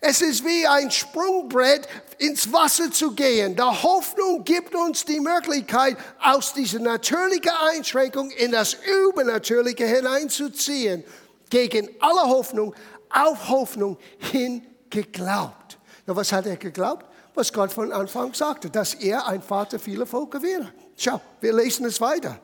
Es 0.01 0.21
ist 0.21 0.43
wie 0.43 0.67
ein 0.67 0.91
Sprungbrett, 0.91 1.87
ins 2.17 2.51
Wasser 2.51 2.91
zu 2.91 3.11
gehen. 3.15 3.55
Die 3.55 3.61
Hoffnung 3.61 4.43
gibt 4.43 4.75
uns 4.75 5.05
die 5.05 5.21
Möglichkeit, 5.21 5.95
aus 6.19 6.53
dieser 6.53 6.79
natürlichen 6.79 7.51
Einschränkung 7.69 8.29
in 8.31 8.51
das 8.51 8.75
Übernatürliche 9.05 9.85
hineinzuziehen. 9.85 11.05
Gegen 11.49 11.87
alle 12.01 12.27
Hoffnung, 12.27 12.75
auf 13.09 13.47
Hoffnung 13.47 13.97
hin 14.17 14.67
geglaubt. 14.89 15.77
Na, 16.05 16.15
was 16.15 16.33
hat 16.33 16.45
er 16.45 16.57
geglaubt? 16.57 17.05
Was 17.35 17.53
Gott 17.53 17.71
von 17.71 17.91
Anfang 17.91 18.33
sagte, 18.33 18.69
dass 18.69 18.93
er 18.93 19.27
ein 19.27 19.41
Vater 19.41 19.79
vieler 19.79 20.05
Völker 20.05 20.41
wäre. 20.41 20.71
Schau, 20.97 21.21
wir 21.39 21.53
lesen 21.53 21.85
es 21.85 22.01
weiter. 22.01 22.39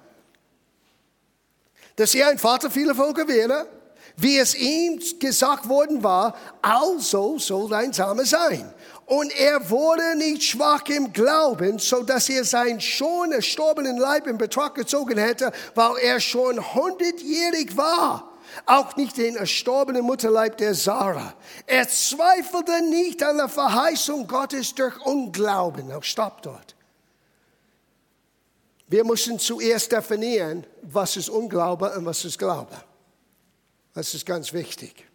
Dass 1.96 2.16
er 2.16 2.28
ein 2.30 2.38
Vater 2.38 2.70
vieler 2.70 2.96
Völker 2.96 3.28
wäre, 3.28 3.68
wie 4.16 4.38
es 4.38 4.56
ihm 4.56 5.00
gesagt 5.20 5.70
worden 5.70 6.04
war, 6.04 6.36
also 6.62 7.38
soll 7.38 7.70
dein 7.70 7.94
Same 7.94 8.26
sein. 8.26 8.74
Und 9.06 9.32
er 9.40 9.70
wurde 9.70 10.18
nicht 10.18 10.44
schwach 10.44 10.84
im 10.88 11.14
Glauben, 11.14 11.80
so 11.80 12.04
dass 12.04 12.28
er 12.30 12.44
seinen 12.44 12.82
schon 12.82 13.32
erstorbenen 13.32 13.98
Leib 13.98 14.28
in 14.28 14.38
Betracht 14.38 14.76
gezogen 14.76 15.18
hätte, 15.18 15.52
weil 15.76 15.98
er 16.02 16.20
schon 16.20 16.74
hundertjährig 16.74 17.78
war 17.78 18.37
auch 18.66 18.96
nicht 18.96 19.18
den 19.18 19.36
erstorbenen 19.36 20.04
Mutterleib 20.04 20.58
der 20.58 20.74
Sarah. 20.74 21.34
Er 21.66 21.88
zweifelte 21.88 22.82
nicht 22.90 23.22
an 23.24 23.38
der 23.38 23.50
Verheißung 23.50 24.28
Gottes 24.28 24.74
durch 24.76 24.98
Unglauben. 25.06 25.92
Auch 25.92 26.04
stopp 26.04 26.42
dort. 26.42 26.76
Wir 28.88 29.04
müssen 29.04 29.38
zuerst 29.38 29.92
definieren, 29.92 30.66
was 30.82 31.18
ist 31.18 31.30
Unglaube 31.30 31.92
und 31.98 32.06
was 32.06 32.24
ist 32.24 32.40
Glaube. 32.40 32.76
Das 33.94 34.14
ist 34.14 34.26
ganz 34.26 34.54
wichtig. 34.54 35.06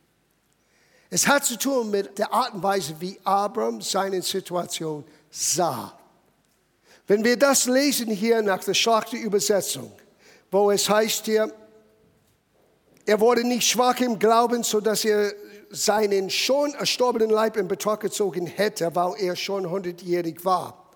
Es 1.08 1.26
hat 1.26 1.44
zu 1.44 1.58
tun 1.58 1.90
mit 1.90 2.18
der 2.18 2.32
Art 2.32 2.54
und 2.54 2.62
Weise, 2.62 2.94
wie 2.98 3.18
Abraham 3.24 3.80
seine 3.80 4.22
Situation 4.22 5.04
sah. 5.30 5.98
Wenn 7.06 7.24
wir 7.24 7.38
das 7.38 7.66
lesen 7.66 8.10
hier 8.10 8.40
nach 8.42 8.62
der 8.64 8.74
Schlachterübersetzung, 8.74 9.92
wo 10.50 10.70
es 10.70 10.88
heißt 10.88 11.26
hier, 11.26 11.52
er 13.04 13.20
wurde 13.20 13.44
nicht 13.44 13.68
schwach 13.68 14.00
im 14.00 14.18
Glauben, 14.18 14.62
so 14.62 14.80
dass 14.80 15.04
er 15.04 15.32
seinen 15.70 16.30
schon 16.30 16.74
erstorbenen 16.74 17.30
Leib 17.30 17.56
in 17.56 17.66
Betracht 17.66 18.00
gezogen 18.00 18.46
hätte, 18.46 18.94
weil 18.94 19.14
er 19.18 19.36
schon 19.36 19.68
hundertjährig 19.68 20.44
war. 20.44 20.90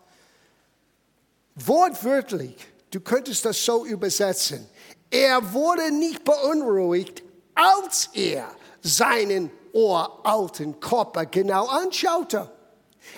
Wortwörtlich, 1.55 2.55
du 2.91 3.01
könntest 3.01 3.45
das 3.45 3.65
so 3.65 3.87
übersetzen. 3.87 4.67
Er 5.11 5.53
wurde 5.53 5.91
nicht 5.91 6.25
beunruhigt, 6.25 7.23
als 7.55 8.11
er 8.13 8.47
seinen 8.83 9.51
uralten 9.73 10.79
Körper 10.79 11.27
genau 11.27 11.67
anschaute. 11.67 12.51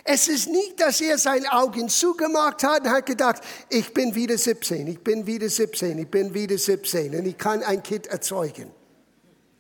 Es 0.05 0.29
ist 0.29 0.49
nicht, 0.49 0.81
dass 0.81 1.01
er 1.01 1.19
seine 1.19 1.51
Augen 1.53 1.89
zugemacht 1.89 2.63
hat 2.63 2.83
und 2.83 2.91
hat 2.91 3.07
gedacht, 3.07 3.43
ich 3.69 3.93
bin 3.93 4.15
wieder 4.15 4.37
17, 4.37 4.87
ich 4.87 5.01
bin 5.01 5.27
wieder 5.27 5.49
17, 5.49 5.99
ich 5.99 6.09
bin 6.09 6.33
wieder 6.35 6.59
17 6.59 7.15
und 7.15 7.27
ich 7.27 7.39
kann 7.39 7.63
ein 7.63 7.83
Kind 7.83 8.07
erzeugen. 8.07 8.78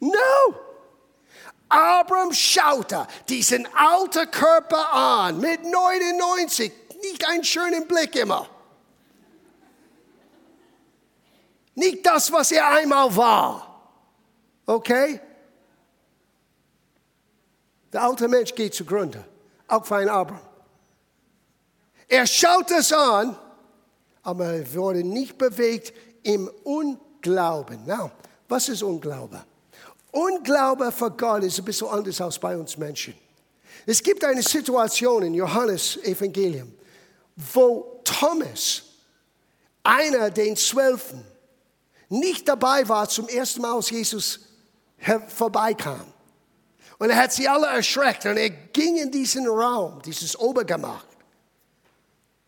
No! 0.01 0.55
Abraham 1.69 2.33
schaute 2.33 3.07
diesen 3.29 3.69
alten 3.75 4.31
Körper 4.31 4.93
an 4.93 5.39
mit 5.39 5.65
99, 5.65 6.73
nicht 7.03 7.27
einen 7.29 7.45
schönen 7.45 7.87
Blick 7.87 8.17
immer. 8.17 8.49
Nicht 11.75 12.05
das, 12.07 12.33
was 12.33 12.51
er 12.53 12.69
einmal 12.69 13.15
war. 13.15 13.83
Okay? 14.67 15.21
Der 17.93 18.03
alte 18.03 18.29
Mensch 18.29 18.55
geht 18.55 18.75
zugrunde, 18.75 19.25
auch 19.67 19.85
für 19.85 19.97
einen 19.97 20.09
Abraham. 20.09 20.41
Er 22.09 22.27
schaut 22.27 22.71
es 22.71 22.93
an, 22.93 23.37
aber 24.23 24.47
er 24.47 24.75
wurde 24.75 25.05
nicht 25.05 25.37
bewegt 25.37 25.93
im 26.23 26.51
Unglauben. 26.65 27.85
Now, 27.87 28.11
was 28.49 28.69
ist 28.69 28.83
Unglaube? 28.83 29.45
Unglaube 30.11 30.91
für 30.91 31.11
Gott 31.11 31.43
ist 31.43 31.59
ein 31.59 31.65
bisschen 31.65 31.89
anders 31.89 32.21
als 32.21 32.39
bei 32.39 32.57
uns 32.57 32.77
Menschen. 32.77 33.15
Es 33.87 34.03
gibt 34.03 34.25
eine 34.25 34.43
Situation 34.43 35.23
in 35.23 35.35
Johannes 35.35 35.97
Evangelium, 36.03 36.73
wo 37.37 38.01
Thomas, 38.05 38.83
einer 39.83 40.31
den 40.31 40.57
Zwölfen, 40.57 41.25
nicht 42.09 42.49
dabei 42.49 42.89
war 42.89 43.09
zum 43.09 43.29
ersten 43.29 43.63
Mal, 43.63 43.75
als 43.75 43.91
Jesus 43.91 44.41
vorbeikam. 45.29 46.13
Und 46.99 47.11
er 47.11 47.17
hat 47.17 47.33
sie 47.33 47.47
alle 47.47 47.67
erschreckt 47.67 48.27
und 48.27 48.37
er 48.37 48.51
ging 48.51 48.97
in 48.97 49.11
diesen 49.11 49.47
Raum, 49.47 50.03
dieses 50.03 50.39
Obergemach. 50.39 51.05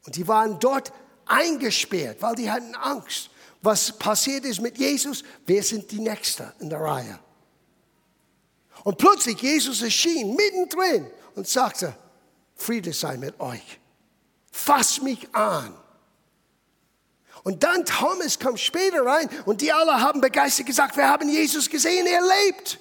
Und 0.07 0.17
die 0.17 0.27
waren 0.27 0.59
dort 0.59 0.93
eingesperrt, 1.27 2.21
weil 2.21 2.35
die 2.35 2.51
hatten 2.51 2.75
Angst. 2.75 3.31
Was 3.63 3.93
passiert 3.93 4.45
ist 4.45 4.61
mit 4.61 4.79
Jesus? 4.79 5.23
Wir 5.47 5.63
sind 5.63 5.91
die 5.91 6.01
Nächste 6.01 6.53
in 6.59 6.71
der 6.71 6.81
Reihe. 6.81 7.19
Und 8.85 8.99
plötzlich 8.99 9.41
Jesus 9.41 9.83
erschien 9.83 10.35
mittendrin 10.35 11.11
und 11.35 11.47
sagte, 11.47 11.95
Friede 12.55 12.93
sei 12.93 13.17
mit 13.17 13.39
euch. 13.41 13.79
Fass 14.51 15.01
mich 15.01 15.35
an. 15.35 15.75
Und 17.43 17.63
dann 17.63 17.85
Thomas 17.85 18.39
kommt 18.39 18.61
später 18.61 19.05
rein 19.05 19.29
und 19.47 19.63
die 19.63 19.73
alle 19.73 20.01
haben 20.01 20.21
begeistert 20.21 20.67
gesagt, 20.67 20.97
wir 20.97 21.09
haben 21.09 21.29
Jesus 21.29 21.71
gesehen, 21.71 22.07
er 22.07 22.21
lebt. 22.21 22.79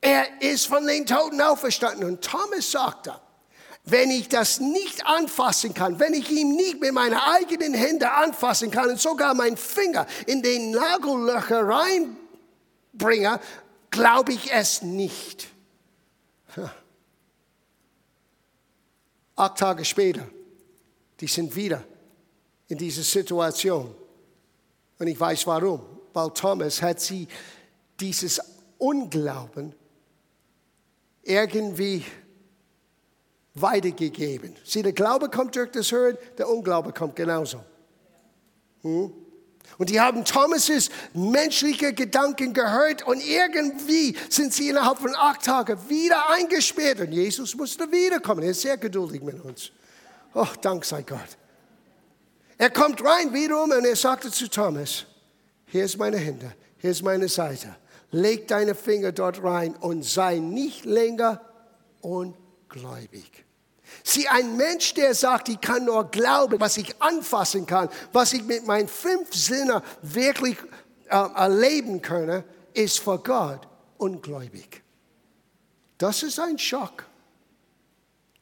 Er 0.00 0.42
ist 0.42 0.66
von 0.66 0.86
den 0.86 1.06
Toten 1.06 1.40
auferstanden. 1.40 2.04
Und 2.04 2.22
Thomas 2.22 2.70
sagte, 2.70 3.20
wenn 3.84 4.10
ich 4.10 4.28
das 4.28 4.60
nicht 4.60 5.06
anfassen 5.06 5.74
kann, 5.74 5.98
wenn 5.98 6.14
ich 6.14 6.30
ihn 6.30 6.54
nicht 6.54 6.80
mit 6.80 6.92
meinen 6.92 7.18
eigenen 7.18 7.74
Händen 7.74 8.04
anfassen 8.04 8.70
kann 8.70 8.90
und 8.90 9.00
sogar 9.00 9.34
meinen 9.34 9.56
Finger 9.56 10.06
in 10.26 10.42
den 10.42 10.70
Nagellöcher 10.70 11.66
reinbringe, 11.66 13.40
glaube 13.92 14.32
ich 14.32 14.52
es 14.52 14.82
nicht. 14.82 15.48
Acht 19.36 19.58
Tage 19.58 19.84
später, 19.84 20.26
die 21.20 21.28
sind 21.28 21.54
wieder 21.54 21.84
in 22.66 22.78
dieser 22.78 23.02
Situation. 23.02 23.94
Und 24.98 25.06
ich 25.06 25.18
weiß 25.18 25.46
warum. 25.46 25.80
Weil 26.12 26.30
Thomas 26.30 26.82
hat 26.82 27.00
sie 27.00 27.28
dieses 27.98 28.40
Unglauben 28.78 29.74
irgendwie 31.22 32.04
weitergegeben. 33.54 34.56
Sieh, 34.64 34.82
der 34.82 34.92
Glaube 34.92 35.28
kommt 35.30 35.56
durch 35.56 35.70
das 35.70 35.90
Hören, 35.92 36.18
der 36.36 36.48
Unglaube 36.48 36.92
kommt 36.92 37.16
genauso. 37.16 37.60
Hm? 38.82 39.12
Und 39.78 39.90
die 39.90 40.00
haben 40.00 40.24
Thomas' 40.24 40.90
menschliche 41.14 41.92
Gedanken 41.92 42.52
gehört 42.52 43.02
und 43.06 43.24
irgendwie 43.24 44.16
sind 44.28 44.52
sie 44.52 44.68
innerhalb 44.68 44.98
von 44.98 45.14
acht 45.16 45.44
Tagen 45.44 45.78
wieder 45.88 46.30
eingesperrt 46.30 47.00
und 47.00 47.12
Jesus 47.12 47.54
musste 47.54 47.90
wiederkommen. 47.90 48.42
Er 48.42 48.50
ist 48.50 48.60
sehr 48.60 48.76
geduldig 48.76 49.22
mit 49.22 49.42
uns. 49.42 49.70
Oh, 50.34 50.46
Dank 50.60 50.84
sei 50.84 51.02
Gott. 51.02 51.38
Er 52.58 52.70
kommt 52.70 53.04
rein 53.04 53.32
wiederum 53.32 53.70
und 53.70 53.84
er 53.84 53.96
sagte 53.96 54.30
zu 54.30 54.48
Thomas, 54.48 55.06
hier 55.66 55.84
ist 55.84 55.98
meine 55.98 56.18
Hände, 56.18 56.52
hier 56.78 56.90
ist 56.90 57.02
meine 57.02 57.28
Seite. 57.28 57.74
Leg 58.10 58.46
deine 58.46 58.74
Finger 58.74 59.10
dort 59.10 59.42
rein 59.42 59.74
und 59.74 60.04
sei 60.04 60.38
nicht 60.38 60.84
länger 60.84 61.40
ungläubig. 62.02 63.44
Sieh, 64.04 64.26
ein 64.28 64.56
Mensch, 64.56 64.94
der 64.94 65.14
sagt, 65.14 65.48
ich 65.48 65.60
kann 65.60 65.84
nur 65.84 66.10
glauben, 66.10 66.60
was 66.60 66.76
ich 66.76 67.00
anfassen 67.00 67.66
kann, 67.66 67.88
was 68.12 68.32
ich 68.32 68.42
mit 68.42 68.66
meinen 68.66 68.88
fünf 68.88 69.34
Sinnen 69.34 69.80
wirklich 70.02 70.56
äh, 71.08 71.16
erleben 71.16 72.02
kann, 72.02 72.44
ist 72.74 73.00
vor 73.00 73.22
Gott 73.22 73.68
ungläubig. 73.98 74.82
Das 75.98 76.22
ist 76.22 76.38
ein 76.40 76.58
Schock. 76.58 77.04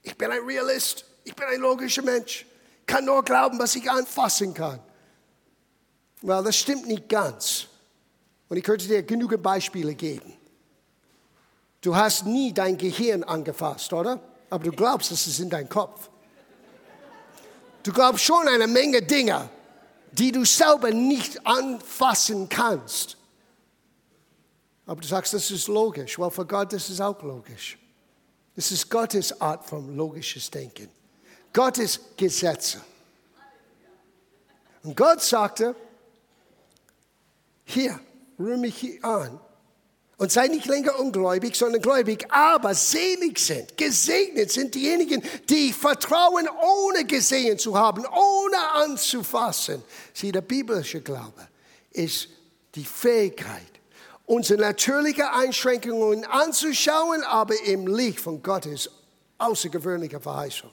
Ich 0.02 0.16
bin 0.16 0.30
ein 0.30 0.40
Realist, 0.40 1.04
ich 1.25 1.35
bin 1.35 1.47
ein 1.47 1.61
logischer 1.61 2.02
Mensch, 2.02 2.47
kann 2.87 3.04
nur 3.04 3.23
glauben, 3.23 3.59
was 3.59 3.76
ich 3.76 3.90
anfassen 3.90 4.54
kann. 4.54 4.80
Well, 6.23 6.42
das 6.42 6.57
stimmt 6.57 6.87
nicht 6.87 7.09
ganz. 7.09 7.66
Und 8.49 8.57
ich 8.57 8.64
könnte 8.64 8.87
dir 8.87 9.02
genügend 9.02 9.42
Beispiele 9.42 9.95
geben. 9.95 10.33
Du 11.80 11.97
hast 11.97 12.26
nie 12.26 12.52
dein 12.52 12.76
Gehirn 12.76 13.25
angefasst, 13.25 13.92
oder? 13.92 14.21
Aber 14.50 14.64
du 14.64 14.73
glaubst, 14.73 15.11
es 15.12 15.26
ist 15.26 15.38
in 15.38 15.49
deinem 15.49 15.69
Kopf. 15.69 16.11
Du 17.83 17.92
glaubst 17.92 18.25
schon 18.25 18.47
eine 18.49 18.66
Menge 18.66 19.00
Dinge, 19.00 19.49
die 20.12 20.33
du 20.33 20.45
selber 20.45 20.90
nicht 20.90 21.47
anfassen 21.47 22.49
kannst. 22.49 23.16
Aber 24.87 25.00
du 25.00 25.07
sagst, 25.07 25.33
das 25.33 25.50
ist 25.50 25.69
logisch. 25.69 26.19
Well, 26.19 26.30
für 26.30 26.45
Gott, 26.45 26.73
das 26.73 26.90
ist 26.90 27.00
auch 27.00 27.23
logisch. 27.23 27.78
Das 28.57 28.73
ist 28.73 28.90
Gottes 28.90 29.40
Art 29.40 29.64
von 29.64 29.97
logisches 29.97 30.50
Denken. 30.50 30.90
Gottes 31.52 32.00
Gesetze. 32.16 32.80
Und 34.83 34.97
Gott 34.97 35.23
sagte, 35.23 35.76
hier, 37.64 38.00
rühre 38.38 38.59
mich 38.59 39.04
an 39.04 39.40
und 40.20 40.30
sei 40.30 40.48
nicht 40.48 40.66
länger 40.66 41.00
ungläubig, 41.00 41.56
sondern 41.56 41.80
gläubig, 41.80 42.26
aber 42.28 42.74
selig 42.74 43.38
sind, 43.38 43.74
gesegnet 43.78 44.52
sind 44.52 44.74
diejenigen, 44.74 45.22
die 45.48 45.72
vertrauen, 45.72 46.46
ohne 46.46 47.06
gesehen 47.06 47.59
zu 47.59 47.78
haben, 47.78 48.04
ohne 48.04 48.70
anzufassen. 48.74 49.83
Sieh, 50.12 50.30
der 50.30 50.42
biblische 50.42 51.00
Glaube 51.00 51.48
ist 51.92 52.28
die 52.74 52.85
Fähigkeit, 52.85 53.62
unsere 54.26 54.61
natürliche 54.61 55.33
Einschränkungen 55.33 56.26
anzuschauen, 56.26 57.22
aber 57.24 57.54
im 57.64 57.87
Licht 57.87 58.20
von 58.20 58.42
Gottes 58.42 58.90
außergewöhnlicher 59.38 60.20
Verheißung. 60.20 60.70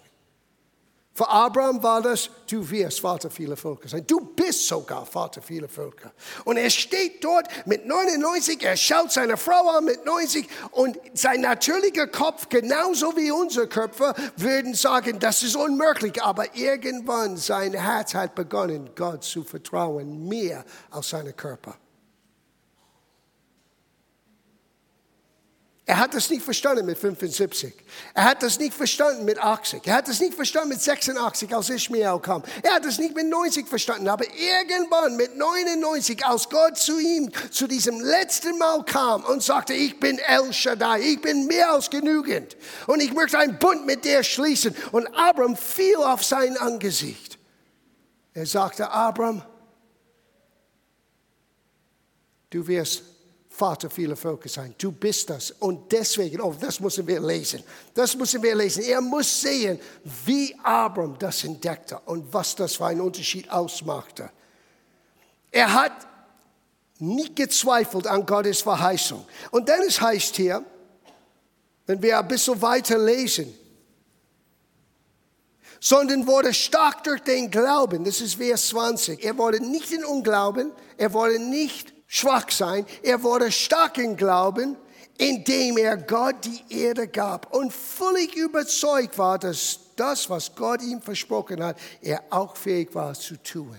Für 1.17 1.29
Abraham 1.29 1.81
war 1.81 1.99
das, 1.99 2.29
du 2.47 2.69
wirst 2.69 2.99
Vater 2.99 3.31
vieler 3.31 3.57
Völker 3.57 3.89
sein. 3.89 4.05
Du 4.05 4.19
bist 4.19 4.67
sogar 4.67 5.03
Vater 5.03 5.41
vieler 5.41 5.67
Völker. 5.67 6.11
Und 6.45 6.57
er 6.57 6.69
steht 6.69 7.23
dort 7.23 7.47
mit 7.65 7.87
99, 7.87 8.61
er 8.61 8.77
schaut 8.77 9.11
seine 9.11 9.35
Frau 9.35 9.67
an 9.69 9.85
mit 9.85 10.05
90 10.05 10.47
und 10.69 10.95
sein 11.15 11.41
natürlicher 11.41 12.05
Kopf, 12.05 12.49
genauso 12.49 13.17
wie 13.17 13.31
unsere 13.31 13.67
Köpfe, 13.67 14.13
würden 14.35 14.75
sagen, 14.75 15.17
das 15.17 15.41
ist 15.41 15.55
unmöglich. 15.55 16.21
Aber 16.21 16.55
irgendwann 16.55 17.35
sein 17.35 17.73
Herz 17.73 18.13
hat 18.13 18.35
begonnen, 18.35 18.91
Gott 18.95 19.23
zu 19.23 19.43
vertrauen, 19.43 20.27
mehr 20.27 20.65
als 20.91 21.09
seine 21.09 21.33
Körper. 21.33 21.79
Er 25.89 25.99
hat 25.99 26.13
das 26.13 26.29
nicht 26.29 26.43
verstanden 26.43 26.85
mit 26.85 26.97
75. 26.97 27.73
Er 28.13 28.25
hat 28.25 28.43
das 28.43 28.59
nicht 28.59 28.73
verstanden 28.73 29.23
mit 29.23 29.39
80. 29.39 29.87
Er 29.87 29.95
hat 29.95 30.09
das 30.09 30.19
nicht 30.19 30.33
verstanden 30.33 30.67
mit 30.67 30.81
86, 30.81 31.55
als 31.55 31.69
Ishmael 31.69 32.19
kam. 32.19 32.43
Er 32.61 32.75
hat 32.75 32.83
das 32.83 32.99
nicht 32.99 33.15
mit 33.15 33.25
90 33.25 33.65
verstanden. 33.65 34.09
Aber 34.09 34.25
irgendwann 34.25 35.15
mit 35.15 35.37
99, 35.37 36.25
als 36.25 36.49
Gott 36.49 36.77
zu 36.77 36.99
ihm 36.99 37.31
zu 37.51 37.67
diesem 37.67 38.01
letzten 38.01 38.57
Mal 38.57 38.83
kam 38.83 39.23
und 39.23 39.41
sagte, 39.41 39.73
ich 39.73 39.97
bin 39.97 40.19
El 40.19 40.51
Shaddai, 40.51 40.99
ich 40.99 41.21
bin 41.21 41.47
mehr 41.47 41.71
als 41.71 41.89
genügend. 41.89 42.57
Und 42.87 43.01
ich 43.01 43.13
möchte 43.13 43.39
einen 43.39 43.57
Bund 43.57 43.85
mit 43.85 44.03
dir 44.03 44.23
schließen. 44.23 44.75
Und 44.91 45.07
Abram 45.15 45.55
fiel 45.55 45.95
auf 45.95 46.21
sein 46.21 46.57
Angesicht. 46.57 47.39
Er 48.33 48.45
sagte, 48.45 48.91
Abram, 48.91 49.41
du 52.49 52.67
wirst 52.67 53.03
Vater 53.57 53.89
vieler 53.89 54.15
Völker 54.15 54.47
sein. 54.49 54.75
Du 54.77 54.91
bist 54.91 55.31
das. 55.31 55.49
Und 55.49 55.91
deswegen, 55.91 56.39
oh, 56.41 56.53
das 56.59 56.79
müssen 56.79 57.07
wir 57.07 57.19
lesen. 57.19 57.63
Das 57.95 58.15
müssen 58.15 58.43
wir 58.43 58.53
lesen. 58.53 58.83
Er 58.83 59.01
muss 59.01 59.41
sehen, 59.41 59.79
wie 60.25 60.55
Abraham 60.61 61.17
das 61.17 61.43
entdeckte 61.43 61.99
und 62.05 62.31
was 62.31 62.55
das 62.55 62.75
für 62.75 62.85
einen 62.85 63.01
Unterschied 63.01 63.49
ausmachte. 63.49 64.29
Er 65.49 65.73
hat 65.73 66.07
nicht 66.99 67.35
gezweifelt 67.35 68.05
an 68.05 68.27
Gottes 68.27 68.61
Verheißung. 68.61 69.25
Und 69.49 69.67
dann 69.67 69.81
es 69.81 69.99
heißt 69.99 70.35
hier, 70.35 70.63
wenn 71.87 71.99
wir 71.99 72.19
ein 72.19 72.27
bisschen 72.27 72.61
weiter 72.61 72.99
lesen, 72.99 73.51
sondern 75.79 76.27
wurde 76.27 76.53
stark 76.53 77.03
durch 77.05 77.21
den 77.21 77.49
Glauben. 77.49 78.03
Das 78.03 78.21
ist 78.21 78.35
Vers 78.35 78.67
20. 78.67 79.23
Er 79.23 79.35
wurde 79.35 79.59
nicht 79.59 79.91
in 79.91 80.05
Unglauben, 80.05 80.71
er 80.95 81.11
wurde 81.11 81.39
nicht 81.39 81.96
schwach 82.07 82.49
sein. 82.49 82.85
Er 83.03 83.21
wurde 83.21 83.51
stark 83.51 83.97
im 83.97 84.15
Glauben, 84.15 84.77
indem 85.17 85.77
er 85.77 85.97
Gott 85.97 86.35
die 86.43 86.73
Erde 86.83 87.07
gab 87.07 87.53
und 87.53 87.73
völlig 87.73 88.35
überzeugt 88.35 89.17
war, 89.17 89.37
dass 89.37 89.79
das, 89.95 90.29
was 90.29 90.55
Gott 90.55 90.81
ihm 90.81 91.01
versprochen 91.01 91.63
hat, 91.63 91.77
er 92.01 92.23
auch 92.29 92.55
fähig 92.55 92.93
war 92.95 93.13
zu 93.13 93.35
tun. 93.41 93.75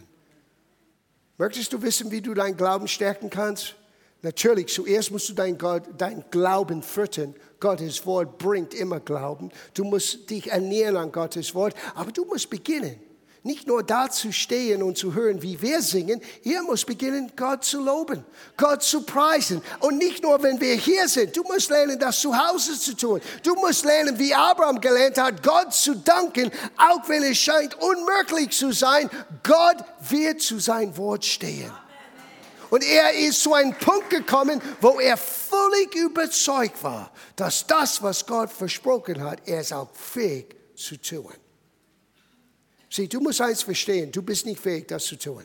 Möchtest 1.38 1.72
du 1.72 1.80
wissen, 1.80 2.10
wie 2.10 2.20
du 2.20 2.34
deinen 2.34 2.56
Glauben 2.56 2.88
stärken 2.88 3.30
kannst? 3.30 3.76
Natürlich, 4.22 4.66
zuerst 4.66 5.12
musst 5.12 5.28
du 5.28 5.32
dein, 5.32 5.56
Gott, 5.56 5.84
dein 5.96 6.24
Glauben 6.32 6.82
füttern. 6.82 7.36
Gottes 7.60 8.04
Wort 8.04 8.36
bringt 8.38 8.74
immer 8.74 8.98
Glauben. 8.98 9.52
Du 9.74 9.84
musst 9.84 10.28
dich 10.28 10.50
ernähren 10.50 10.96
an 10.96 11.12
Gottes 11.12 11.54
Wort, 11.54 11.74
aber 11.94 12.10
du 12.10 12.24
musst 12.24 12.50
beginnen. 12.50 12.98
Nicht 13.48 13.66
nur 13.66 13.82
da 13.82 14.10
zu 14.10 14.30
stehen 14.30 14.82
und 14.82 14.98
zu 14.98 15.14
hören, 15.14 15.40
wie 15.40 15.62
wir 15.62 15.80
singen, 15.80 16.20
ihr 16.42 16.62
muss 16.62 16.84
beginnen, 16.84 17.32
Gott 17.34 17.64
zu 17.64 17.82
loben, 17.82 18.22
Gott 18.58 18.82
zu 18.82 19.04
preisen. 19.04 19.62
Und 19.80 19.96
nicht 19.96 20.22
nur, 20.22 20.42
wenn 20.42 20.60
wir 20.60 20.74
hier 20.74 21.08
sind, 21.08 21.34
du 21.34 21.42
musst 21.44 21.70
lernen, 21.70 21.98
das 21.98 22.20
zu 22.20 22.36
Hause 22.36 22.78
zu 22.78 22.94
tun. 22.94 23.22
Du 23.42 23.54
musst 23.54 23.86
lernen, 23.86 24.18
wie 24.18 24.34
Abraham 24.34 24.78
gelernt 24.82 25.16
hat, 25.16 25.42
Gott 25.42 25.72
zu 25.72 25.94
danken, 25.96 26.50
auch 26.76 27.08
wenn 27.08 27.22
es 27.22 27.38
scheint 27.38 27.74
unmöglich 27.80 28.50
zu 28.50 28.70
sein. 28.70 29.08
Gott 29.42 29.82
wird 30.10 30.42
zu 30.42 30.58
sein 30.58 30.94
Wort 30.98 31.24
stehen. 31.24 31.72
Und 32.68 32.84
er 32.84 33.14
ist 33.14 33.42
zu 33.42 33.54
einem 33.54 33.72
Punkt 33.72 34.10
gekommen, 34.10 34.60
wo 34.82 35.00
er 35.00 35.16
völlig 35.16 35.94
überzeugt 35.94 36.84
war, 36.84 37.10
dass 37.34 37.66
das, 37.66 38.02
was 38.02 38.26
Gott 38.26 38.50
versprochen 38.50 39.24
hat, 39.24 39.40
er 39.46 39.62
ist 39.62 39.72
auch 39.72 39.88
fähig 39.94 40.54
zu 40.76 40.98
tun. 40.98 41.32
Sieh, 42.90 43.08
du 43.08 43.20
musst 43.20 43.40
eins 43.40 43.62
verstehen, 43.62 44.10
du 44.10 44.22
bist 44.22 44.46
nicht 44.46 44.60
fähig, 44.60 44.88
das 44.88 45.04
zu 45.04 45.16
tun. 45.16 45.44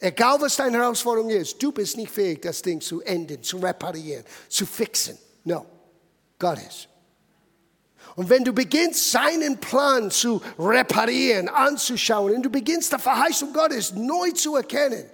Egal 0.00 0.40
was 0.40 0.56
deine 0.56 0.78
Herausforderung 0.78 1.30
ist, 1.30 1.60
du 1.60 1.72
bist 1.72 1.96
nicht 1.96 2.12
fähig, 2.12 2.40
das 2.42 2.62
Ding 2.62 2.80
zu 2.80 3.00
enden, 3.00 3.42
zu 3.42 3.58
reparieren, 3.58 4.24
zu 4.48 4.64
fixen. 4.64 5.18
No, 5.44 5.66
Gott 6.38 6.58
ist. 6.66 6.88
Und 8.14 8.30
wenn 8.30 8.44
du 8.44 8.52
beginnst, 8.52 9.10
seinen 9.10 9.58
Plan 9.58 10.10
zu 10.10 10.40
reparieren, 10.58 11.48
anzuschauen, 11.48 12.34
und 12.34 12.42
du 12.42 12.50
beginnst, 12.50 12.92
die 12.92 12.98
Verheißung 12.98 13.52
Gottes 13.52 13.92
neu 13.92 14.30
zu 14.32 14.56
erkennen, 14.56 15.04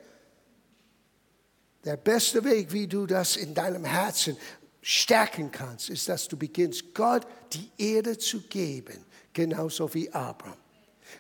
der 1.84 1.96
beste 1.96 2.44
Weg, 2.44 2.72
wie 2.72 2.86
du 2.86 3.06
das 3.06 3.36
in 3.36 3.54
deinem 3.54 3.84
Herzen 3.84 4.36
stärken 4.80 5.50
kannst, 5.50 5.88
ist, 5.90 6.08
dass 6.08 6.28
du 6.28 6.36
beginnst, 6.36 6.94
Gott 6.94 7.26
die 7.52 7.70
Erde 7.78 8.18
zu 8.18 8.42
geben, 8.42 9.04
genauso 9.34 9.92
wie 9.92 10.10
Abraham. 10.12 10.56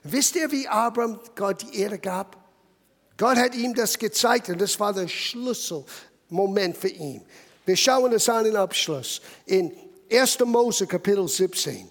Wisst 0.02 0.36
ihr, 0.36 0.50
wie 0.50 0.66
Abraham 0.66 1.20
Gott 1.34 1.62
die 1.62 1.78
Erde 1.78 1.98
gab? 1.98 2.36
Gott 3.16 3.36
hat 3.36 3.54
ihm 3.54 3.74
das 3.74 3.98
gezeigt 3.98 4.48
und 4.48 4.60
das 4.60 4.78
war 4.80 4.92
der 4.92 5.06
Schlüsselmoment 5.06 6.76
für 6.76 6.88
ihn. 6.88 7.24
Wir 7.66 7.76
schauen 7.76 8.12
es 8.12 8.28
an 8.28 8.44
den 8.44 8.56
Abschluss 8.56 9.20
in 9.46 9.72
1. 10.10 10.40
Mose 10.40 10.86
Kapitel 10.86 11.28
17. 11.28 11.90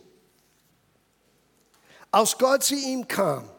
Als 2.11 2.37
Gott 2.37 2.63
zu 2.63 2.75
ihm 2.75 3.07
kam, 3.07 3.49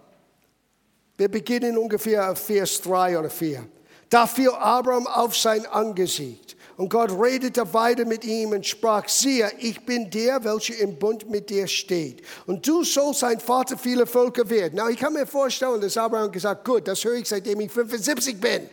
wir 1.16 1.29
beginnen 1.29 1.77
ungefähr 1.77 2.31
auf 2.31 2.38
Vers 2.38 2.81
3 2.83 3.18
oder 3.18 3.31
4. 3.31 3.66
Da 4.11 4.27
fiel 4.27 4.50
Abraham 4.50 5.07
auf 5.07 5.37
sein 5.37 5.66
Angesicht. 5.66 6.57
Und 6.77 6.89
Gott 6.89 7.13
redete 7.13 7.73
weiter 7.73 8.05
mit 8.05 8.25
ihm 8.25 8.51
und 8.51 8.67
sprach, 8.67 9.09
siehe, 9.09 9.51
ich 9.59 9.85
bin 9.87 10.11
der, 10.11 10.43
welcher 10.43 10.77
im 10.79 10.99
Bund 10.99 11.31
mit 11.31 11.49
dir 11.49 11.69
steht. 11.69 12.23
Und 12.47 12.67
du 12.67 12.83
sollst 12.83 13.23
ein 13.23 13.39
Vater 13.39 13.79
vieler 13.79 14.07
Völker 14.07 14.49
werden. 14.51 14.75
Na, 14.75 14.91
ich 14.91 14.99
kann 14.99 15.13
mir 15.13 15.27
vorstellen, 15.27 15.81
dass 15.81 15.97
Abraham 15.97 16.33
gesagt, 16.33 16.65
gut, 16.65 16.89
das 16.89 17.05
höre 17.05 17.15
ich 17.15 17.29
seitdem 17.29 17.61
ich 17.61 17.71
75 17.71 18.41
bin. 18.41 18.69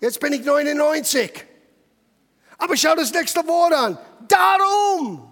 Jetzt 0.00 0.20
bin 0.20 0.32
ich 0.32 0.44
99. 0.44 1.46
Aber 2.58 2.76
schau 2.76 2.94
das 2.94 3.12
nächste 3.12 3.46
Wort 3.46 3.72
an. 3.72 3.98
Darum. 4.28 5.26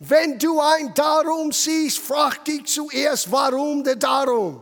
Wenn 0.00 0.36
du 0.38 0.58
ein 0.60 0.92
Darum 0.94 1.52
siehst, 1.52 1.98
frag 1.98 2.44
dich 2.44 2.64
zuerst, 2.64 3.30
warum 3.30 3.84
der 3.84 3.94
Darum? 3.94 4.60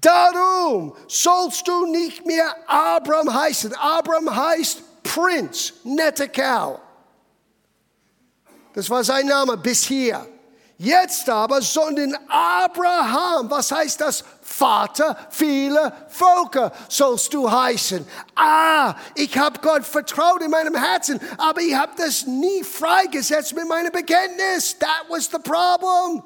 Darum 0.00 0.94
sollst 1.08 1.66
du 1.66 1.86
nicht 1.86 2.24
mehr 2.24 2.54
Abram 2.66 3.32
heißen. 3.32 3.74
Abram 3.74 4.34
heißt 4.34 4.82
Prinz, 5.02 5.72
netter 5.84 6.28
Kerl. 6.28 6.80
Das 8.74 8.88
war 8.88 9.02
sein 9.04 9.26
Name 9.26 9.56
bis 9.56 9.84
hier. 9.84 10.26
Jetzt 10.82 11.28
aber, 11.28 11.60
sondern 11.60 12.16
Abraham, 12.26 13.50
was 13.50 13.70
heißt 13.70 14.00
das? 14.00 14.24
Vater 14.40 15.14
vieler 15.28 15.92
Völker 16.08 16.72
sollst 16.88 17.34
du 17.34 17.50
heißen. 17.50 18.06
Ah, 18.34 18.94
ich 19.14 19.36
habe 19.36 19.60
Gott 19.60 19.84
vertraut 19.84 20.40
in 20.40 20.50
meinem 20.50 20.74
Herzen, 20.74 21.20
aber 21.36 21.60
ich 21.60 21.74
habe 21.74 21.92
das 21.98 22.24
nie 22.26 22.64
freigesetzt 22.64 23.54
mit 23.54 23.68
meinem 23.68 23.92
Bekenntnis. 23.92 24.78
That 24.78 25.04
was 25.10 25.26
the 25.30 25.38
problem. 25.38 26.22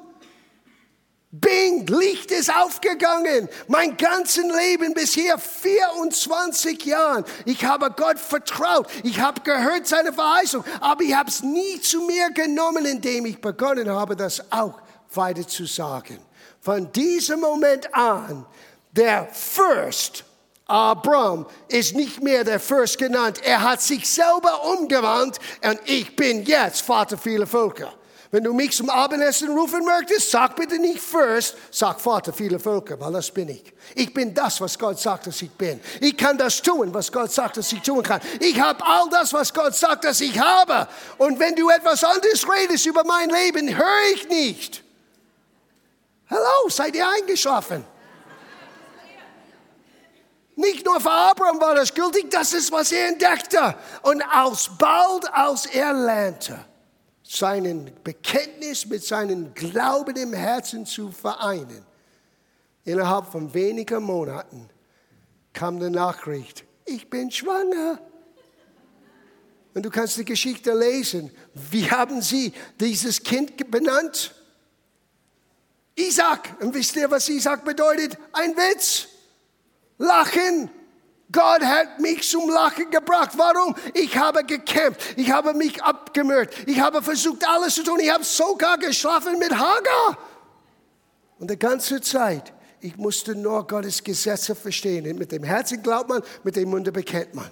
Bing, 1.41 1.85
Licht 1.87 2.31
ist 2.31 2.55
aufgegangen. 2.55 3.49
Mein 3.67 3.97
ganzes 3.97 4.43
Leben 4.43 4.93
bisher 4.93 5.37
24 5.37 6.85
Jahren. 6.85 7.25
Ich 7.45 7.65
habe 7.65 7.91
Gott 7.91 8.19
vertraut. 8.19 8.87
Ich 9.03 9.19
habe 9.19 9.41
gehört 9.41 9.85
seine 9.85 10.13
Verheißung, 10.13 10.63
aber 10.79 11.03
ich 11.03 11.13
habe 11.13 11.29
es 11.29 11.43
nie 11.43 11.81
zu 11.81 12.01
mir 12.01 12.29
genommen, 12.31 12.85
indem 12.85 13.25
ich 13.25 13.41
begonnen 13.41 13.89
habe, 13.89 14.15
das 14.15 14.51
auch 14.51 14.79
weiter 15.13 15.47
zu 15.47 15.65
sagen. 15.65 16.19
Von 16.61 16.91
diesem 16.91 17.41
Moment 17.41 17.93
an, 17.93 18.45
der 18.91 19.27
Fürst 19.31 20.23
Abram 20.67 21.45
ist 21.67 21.95
nicht 21.95 22.23
mehr 22.23 22.43
der 22.43 22.59
Fürst 22.59 22.97
genannt. 22.97 23.39
Er 23.43 23.61
hat 23.61 23.81
sich 23.81 24.09
selber 24.09 24.65
umgewandt 24.65 25.37
und 25.63 25.79
ich 25.85 26.15
bin 26.15 26.43
jetzt 26.43 26.81
Vater 26.81 27.17
vieler 27.17 27.45
Völker. 27.45 27.93
Wenn 28.35 28.43
du 28.43 28.51
mich 28.51 28.75
zum 28.75 28.89
Abendessen 28.89 29.49
rufen 29.57 29.85
möchtest, 29.85 30.29
sag 30.29 30.57
bitte 30.57 30.77
nicht 30.77 30.99
first, 30.99 31.55
sag 31.71 32.01
Vater 32.01 32.33
viele 32.33 32.59
Völker, 32.59 32.99
weil 32.99 33.13
das 33.13 33.31
bin 33.31 33.47
ich. 33.47 33.63
Ich 33.95 34.13
bin 34.13 34.33
das, 34.33 34.59
was 34.59 34.77
Gott 34.77 34.99
sagt, 34.99 35.27
dass 35.27 35.41
ich 35.41 35.51
bin. 35.51 35.79
Ich 36.01 36.17
kann 36.17 36.37
das 36.37 36.61
tun, 36.61 36.93
was 36.93 37.09
Gott 37.09 37.31
sagt, 37.31 37.55
dass 37.55 37.71
ich 37.71 37.81
tun 37.81 38.03
kann. 38.03 38.19
Ich 38.41 38.59
habe 38.59 38.85
all 38.85 39.07
das, 39.09 39.31
was 39.31 39.53
Gott 39.53 39.73
sagt, 39.73 40.03
dass 40.03 40.19
ich 40.19 40.37
habe. 40.37 40.85
Und 41.17 41.39
wenn 41.39 41.55
du 41.55 41.69
etwas 41.69 42.03
anderes 42.03 42.45
redest 42.45 42.85
über 42.85 43.05
mein 43.05 43.29
Leben, 43.29 43.73
höre 43.73 44.13
ich 44.13 44.27
nicht. 44.27 44.83
Hallo, 46.29 46.67
seid 46.67 46.93
ihr 46.93 47.07
eingeschlafen? 47.07 47.85
Nicht 50.57 50.85
nur 50.85 50.99
für 50.99 51.09
Abraham 51.09 51.61
war 51.61 51.75
das 51.75 51.93
gültig, 51.93 52.29
das 52.31 52.51
ist, 52.51 52.69
was 52.69 52.91
er 52.91 53.07
entdeckte. 53.07 53.75
Und 54.01 54.21
alsbald, 54.23 55.33
als 55.33 55.67
er 55.67 55.93
lernte, 55.93 56.65
seinen 57.27 57.91
Bekenntnis 58.03 58.85
mit 58.85 59.03
seinem 59.03 59.53
Glauben 59.53 60.15
im 60.15 60.33
Herzen 60.33 60.85
zu 60.85 61.11
vereinen. 61.11 61.85
Innerhalb 62.83 63.31
von 63.31 63.53
wenigen 63.53 64.03
Monaten 64.03 64.69
kam 65.53 65.79
die 65.79 65.89
Nachricht, 65.89 66.65
ich 66.85 67.09
bin 67.09 67.31
schwanger. 67.31 67.99
Und 69.73 69.83
du 69.83 69.89
kannst 69.89 70.17
die 70.17 70.25
Geschichte 70.25 70.73
lesen. 70.73 71.31
Wie 71.53 71.89
haben 71.89 72.21
sie 72.21 72.53
dieses 72.79 73.21
Kind 73.21 73.69
benannt? 73.69 74.33
Isaac. 75.95 76.55
Und 76.61 76.73
wisst 76.73 76.95
ihr, 76.95 77.09
was 77.09 77.27
Isaac 77.27 77.65
bedeutet? 77.65 78.17
Ein 78.31 78.55
Witz. 78.55 79.07
Lachen. 79.97 80.69
Gott 81.31 81.63
hat 81.63 81.99
mich 81.99 82.29
zum 82.29 82.49
Lachen 82.49 82.89
gebracht. 82.89 83.31
Warum? 83.35 83.75
Ich 83.93 84.15
habe 84.17 84.43
gekämpft. 84.43 85.17
Ich 85.17 85.31
habe 85.31 85.53
mich 85.53 85.81
abgemüht. 85.81 86.49
Ich 86.67 86.79
habe 86.79 87.01
versucht, 87.01 87.47
alles 87.47 87.75
zu 87.75 87.83
tun. 87.83 87.99
Ich 87.99 88.11
habe 88.11 88.23
sogar 88.23 88.77
geschlafen 88.77 89.39
mit 89.39 89.51
Hagar. 89.51 90.17
Und 91.39 91.49
die 91.49 91.57
ganze 91.57 91.99
Zeit, 92.01 92.53
ich 92.79 92.95
musste 92.97 93.35
nur 93.35 93.65
Gottes 93.65 94.03
Gesetze 94.03 94.55
verstehen. 94.55 95.17
Mit 95.17 95.31
dem 95.31 95.43
Herzen 95.43 95.81
glaubt 95.81 96.09
man, 96.09 96.21
mit 96.43 96.55
dem 96.55 96.69
Munde 96.69 96.91
bekennt 96.91 97.33
man. 97.33 97.49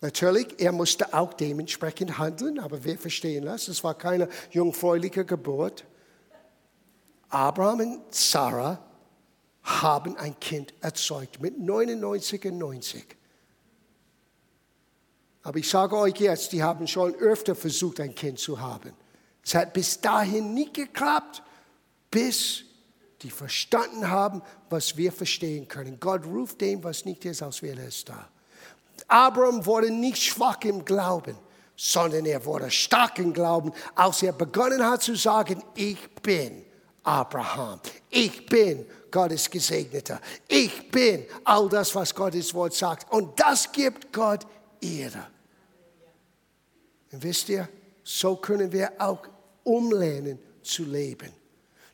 Natürlich, 0.00 0.58
er 0.58 0.72
musste 0.72 1.12
auch 1.12 1.34
dementsprechend 1.34 2.16
handeln, 2.18 2.58
aber 2.58 2.82
wir 2.84 2.96
verstehen 2.96 3.44
das. 3.44 3.68
Es 3.68 3.84
war 3.84 3.94
keine 3.94 4.28
jungfräuliche 4.50 5.26
Geburt. 5.26 5.84
Abraham 7.28 7.80
und 7.80 8.14
Sarah 8.14 8.78
haben 9.82 10.16
ein 10.16 10.38
Kind 10.40 10.74
erzeugt 10.80 11.40
mit 11.40 11.58
99 11.58 12.44
und 12.46 12.58
90. 12.58 13.16
Aber 15.42 15.58
ich 15.58 15.68
sage 15.68 15.96
euch 15.96 16.16
jetzt, 16.16 16.52
die 16.52 16.62
haben 16.62 16.86
schon 16.86 17.14
öfter 17.14 17.54
versucht, 17.54 18.00
ein 18.00 18.14
Kind 18.14 18.38
zu 18.38 18.60
haben. 18.60 18.92
Es 19.42 19.54
hat 19.54 19.72
bis 19.72 20.00
dahin 20.00 20.52
nie 20.52 20.70
geklappt, 20.72 21.42
bis 22.10 22.64
die 23.22 23.30
verstanden 23.30 24.08
haben, 24.10 24.42
was 24.68 24.96
wir 24.96 25.12
verstehen 25.12 25.68
können. 25.68 25.98
Gott 26.00 26.24
ruft 26.24 26.60
dem, 26.60 26.82
was 26.84 27.04
nicht 27.04 27.24
ist, 27.24 27.42
als 27.42 27.62
wäre 27.62 27.82
es 27.82 28.04
da. 28.04 28.28
Abraham 29.08 29.64
wurde 29.64 29.90
nicht 29.90 30.22
schwach 30.22 30.60
im 30.62 30.84
Glauben, 30.84 31.36
sondern 31.76 32.26
er 32.26 32.44
wurde 32.44 32.70
stark 32.70 33.18
im 33.18 33.32
Glauben, 33.32 33.72
als 33.94 34.22
er 34.22 34.32
begonnen 34.32 34.84
hat 34.84 35.02
zu 35.02 35.14
sagen, 35.14 35.62
ich 35.74 35.98
bin 36.22 36.64
Abraham. 37.02 37.80
Ich 38.10 38.46
bin 38.46 38.86
Gottes 39.10 39.50
Gesegneter. 39.50 40.20
Ich 40.46 40.90
bin 40.90 41.26
all 41.44 41.68
das, 41.68 41.94
was 41.94 42.14
Gottes 42.14 42.52
Wort 42.54 42.74
sagt. 42.74 43.10
Und 43.12 43.38
das 43.38 43.70
gibt 43.70 44.12
Gott 44.12 44.46
Ehre. 44.80 45.26
Und 47.12 47.22
wisst 47.22 47.48
ihr, 47.48 47.68
so 48.04 48.36
können 48.36 48.70
wir 48.72 48.92
auch 48.98 49.22
umlernen 49.64 50.38
zu 50.62 50.84
leben. 50.84 51.32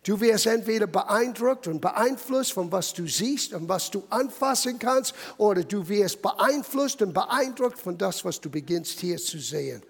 Du 0.02 0.20
wirst 0.20 0.46
entweder 0.46 0.86
beeindruckt 0.86 1.66
und 1.66 1.80
beeinflusst 1.80 2.52
von 2.52 2.70
was 2.70 2.92
du 2.92 3.08
siehst 3.08 3.52
und 3.54 3.68
was 3.68 3.90
du 3.90 4.04
anfassen 4.08 4.78
kannst, 4.78 5.14
oder 5.36 5.64
du 5.64 5.88
wirst 5.88 6.22
beeinflusst 6.22 7.02
und 7.02 7.12
beeindruckt 7.12 7.78
von 7.78 7.98
das, 7.98 8.24
was 8.24 8.40
du 8.40 8.48
beginnst 8.48 9.00
hier 9.00 9.16
zu 9.18 9.40
sehen. 9.40 9.82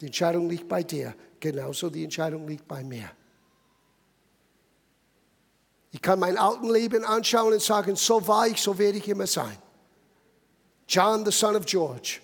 Die 0.00 0.06
Entscheidung 0.06 0.50
liegt 0.50 0.68
bei 0.68 0.82
dir, 0.82 1.14
genauso 1.38 1.88
die 1.88 2.04
Entscheidung 2.04 2.46
liegt 2.46 2.68
bei 2.68 2.84
mir. 2.84 3.10
Ich 5.92 6.00
kann 6.00 6.20
mein 6.20 6.38
alten 6.38 6.70
Leben 6.70 7.04
anschauen 7.04 7.52
und 7.52 7.62
sagen, 7.62 7.96
so 7.96 8.26
war 8.26 8.46
ich, 8.46 8.60
so 8.60 8.78
werde 8.78 8.98
ich 8.98 9.08
immer 9.08 9.26
sein. 9.26 9.56
John, 10.88 11.24
the 11.24 11.32
son 11.32 11.56
of 11.56 11.66
George. 11.66 12.20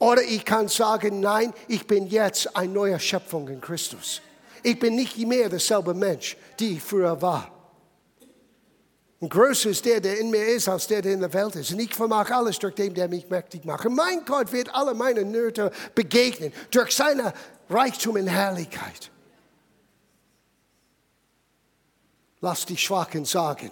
Oder 0.00 0.22
ich 0.22 0.44
kann 0.44 0.68
sagen, 0.68 1.20
nein, 1.20 1.52
ich 1.66 1.86
bin 1.86 2.06
jetzt 2.06 2.56
eine 2.56 2.72
neue 2.72 3.00
Schöpfung 3.00 3.48
in 3.48 3.60
Christus. 3.60 4.20
Ich 4.62 4.78
bin 4.78 4.94
nicht 4.94 5.16
mehr 5.18 5.48
derselbe 5.48 5.94
Mensch, 5.94 6.36
die 6.58 6.74
ich 6.74 6.82
früher 6.82 7.20
war. 7.20 7.50
Und 9.20 9.30
größer 9.30 9.70
ist 9.70 9.84
der, 9.84 10.00
der 10.00 10.18
in 10.18 10.30
mir 10.30 10.46
ist, 10.46 10.68
als 10.68 10.86
der, 10.86 11.02
der 11.02 11.14
in 11.14 11.20
der 11.20 11.32
Welt 11.32 11.56
ist. 11.56 11.72
Und 11.72 11.80
ich 11.80 11.92
vermag 11.92 12.30
alles 12.30 12.58
durch 12.60 12.74
den, 12.74 12.94
der 12.94 13.08
mich 13.08 13.28
mächtig 13.28 13.64
macht. 13.64 13.88
Mein 13.88 14.24
Gott 14.24 14.52
wird 14.52 14.72
alle 14.72 14.94
meine 14.94 15.24
Nöte 15.24 15.72
begegnen 15.96 16.52
durch 16.70 16.94
seine 16.94 17.32
Reichtum 17.68 18.16
in 18.16 18.28
Herrlichkeit. 18.28 19.10
Lass 22.40 22.66
die 22.66 22.76
Schwachen 22.76 23.24
sagen, 23.24 23.70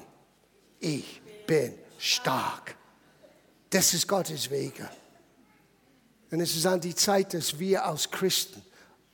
ich 0.80 1.20
bin 1.46 1.74
stark. 1.98 2.76
Das 3.70 3.94
ist 3.94 4.08
Gottes 4.08 4.50
Wege. 4.50 4.88
Und 6.30 6.40
es 6.40 6.56
ist 6.56 6.66
an 6.66 6.80
die 6.80 6.94
Zeit, 6.94 7.34
dass 7.34 7.58
wir 7.58 7.84
als 7.84 8.10
Christen 8.10 8.62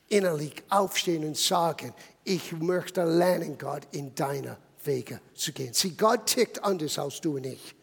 innerlich 0.08 0.62
aufstehen 0.70 1.24
und 1.24 1.36
sagen, 1.36 1.94
ich 2.24 2.52
möchte 2.52 3.04
lernen, 3.04 3.58
Gott, 3.58 3.86
in 3.92 4.14
deiner 4.14 4.58
Wege 4.84 5.20
zu 5.34 5.52
gehen. 5.52 5.72
Sieh, 5.72 5.90
Gott 5.96 6.26
tickt 6.26 6.62
anders 6.64 6.98
als 6.98 7.20
du 7.20 7.36
und 7.36 7.46
ich. 7.46 7.74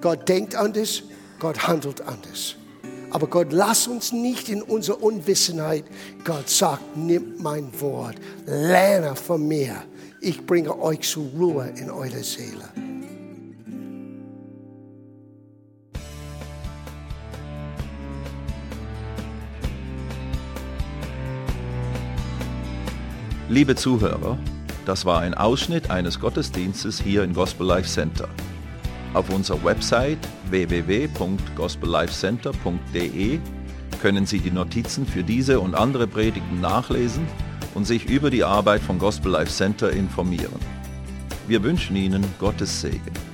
Gott 0.00 0.28
denkt 0.28 0.54
anders, 0.54 1.02
Gott 1.38 1.66
handelt 1.66 2.00
anders. 2.00 2.56
Aber 3.12 3.26
Gott, 3.26 3.52
lass 3.52 3.88
uns 3.88 4.10
nicht 4.10 4.48
in 4.48 4.62
unserer 4.62 5.02
Unwissenheit. 5.02 5.84
Gott 6.24 6.48
sagt, 6.48 6.96
nimm 6.96 7.34
mein 7.38 7.68
Wort, 7.78 8.16
lerne 8.46 9.14
von 9.16 9.46
mir. 9.46 9.82
Ich 10.22 10.46
bringe 10.46 10.80
euch 10.80 11.00
zur 11.00 11.26
Ruhe 11.38 11.70
in 11.76 11.90
eure 11.90 12.24
Seele. 12.24 12.64
Liebe 23.50 23.76
Zuhörer, 23.76 24.38
das 24.86 25.04
war 25.04 25.20
ein 25.20 25.34
Ausschnitt 25.34 25.90
eines 25.90 26.18
Gottesdienstes 26.18 26.98
hier 26.98 27.24
im 27.24 27.34
Gospel 27.34 27.66
Life 27.66 27.90
Center. 27.90 28.30
Auf 29.14 29.30
unserer 29.30 29.64
Website 29.64 30.18
www.gospellifecenter.de 30.48 33.40
können 34.00 34.26
Sie 34.26 34.40
die 34.40 34.50
Notizen 34.50 35.06
für 35.06 35.22
diese 35.22 35.60
und 35.60 35.74
andere 35.74 36.06
Predigten 36.06 36.60
nachlesen 36.60 37.26
und 37.74 37.86
sich 37.86 38.08
über 38.08 38.30
die 38.30 38.42
Arbeit 38.42 38.80
von 38.80 38.98
Gospel 38.98 39.32
Life 39.32 39.52
Center 39.52 39.90
informieren. 39.90 40.58
Wir 41.46 41.62
wünschen 41.62 41.94
Ihnen 41.96 42.24
Gottes 42.38 42.80
Segen. 42.80 43.31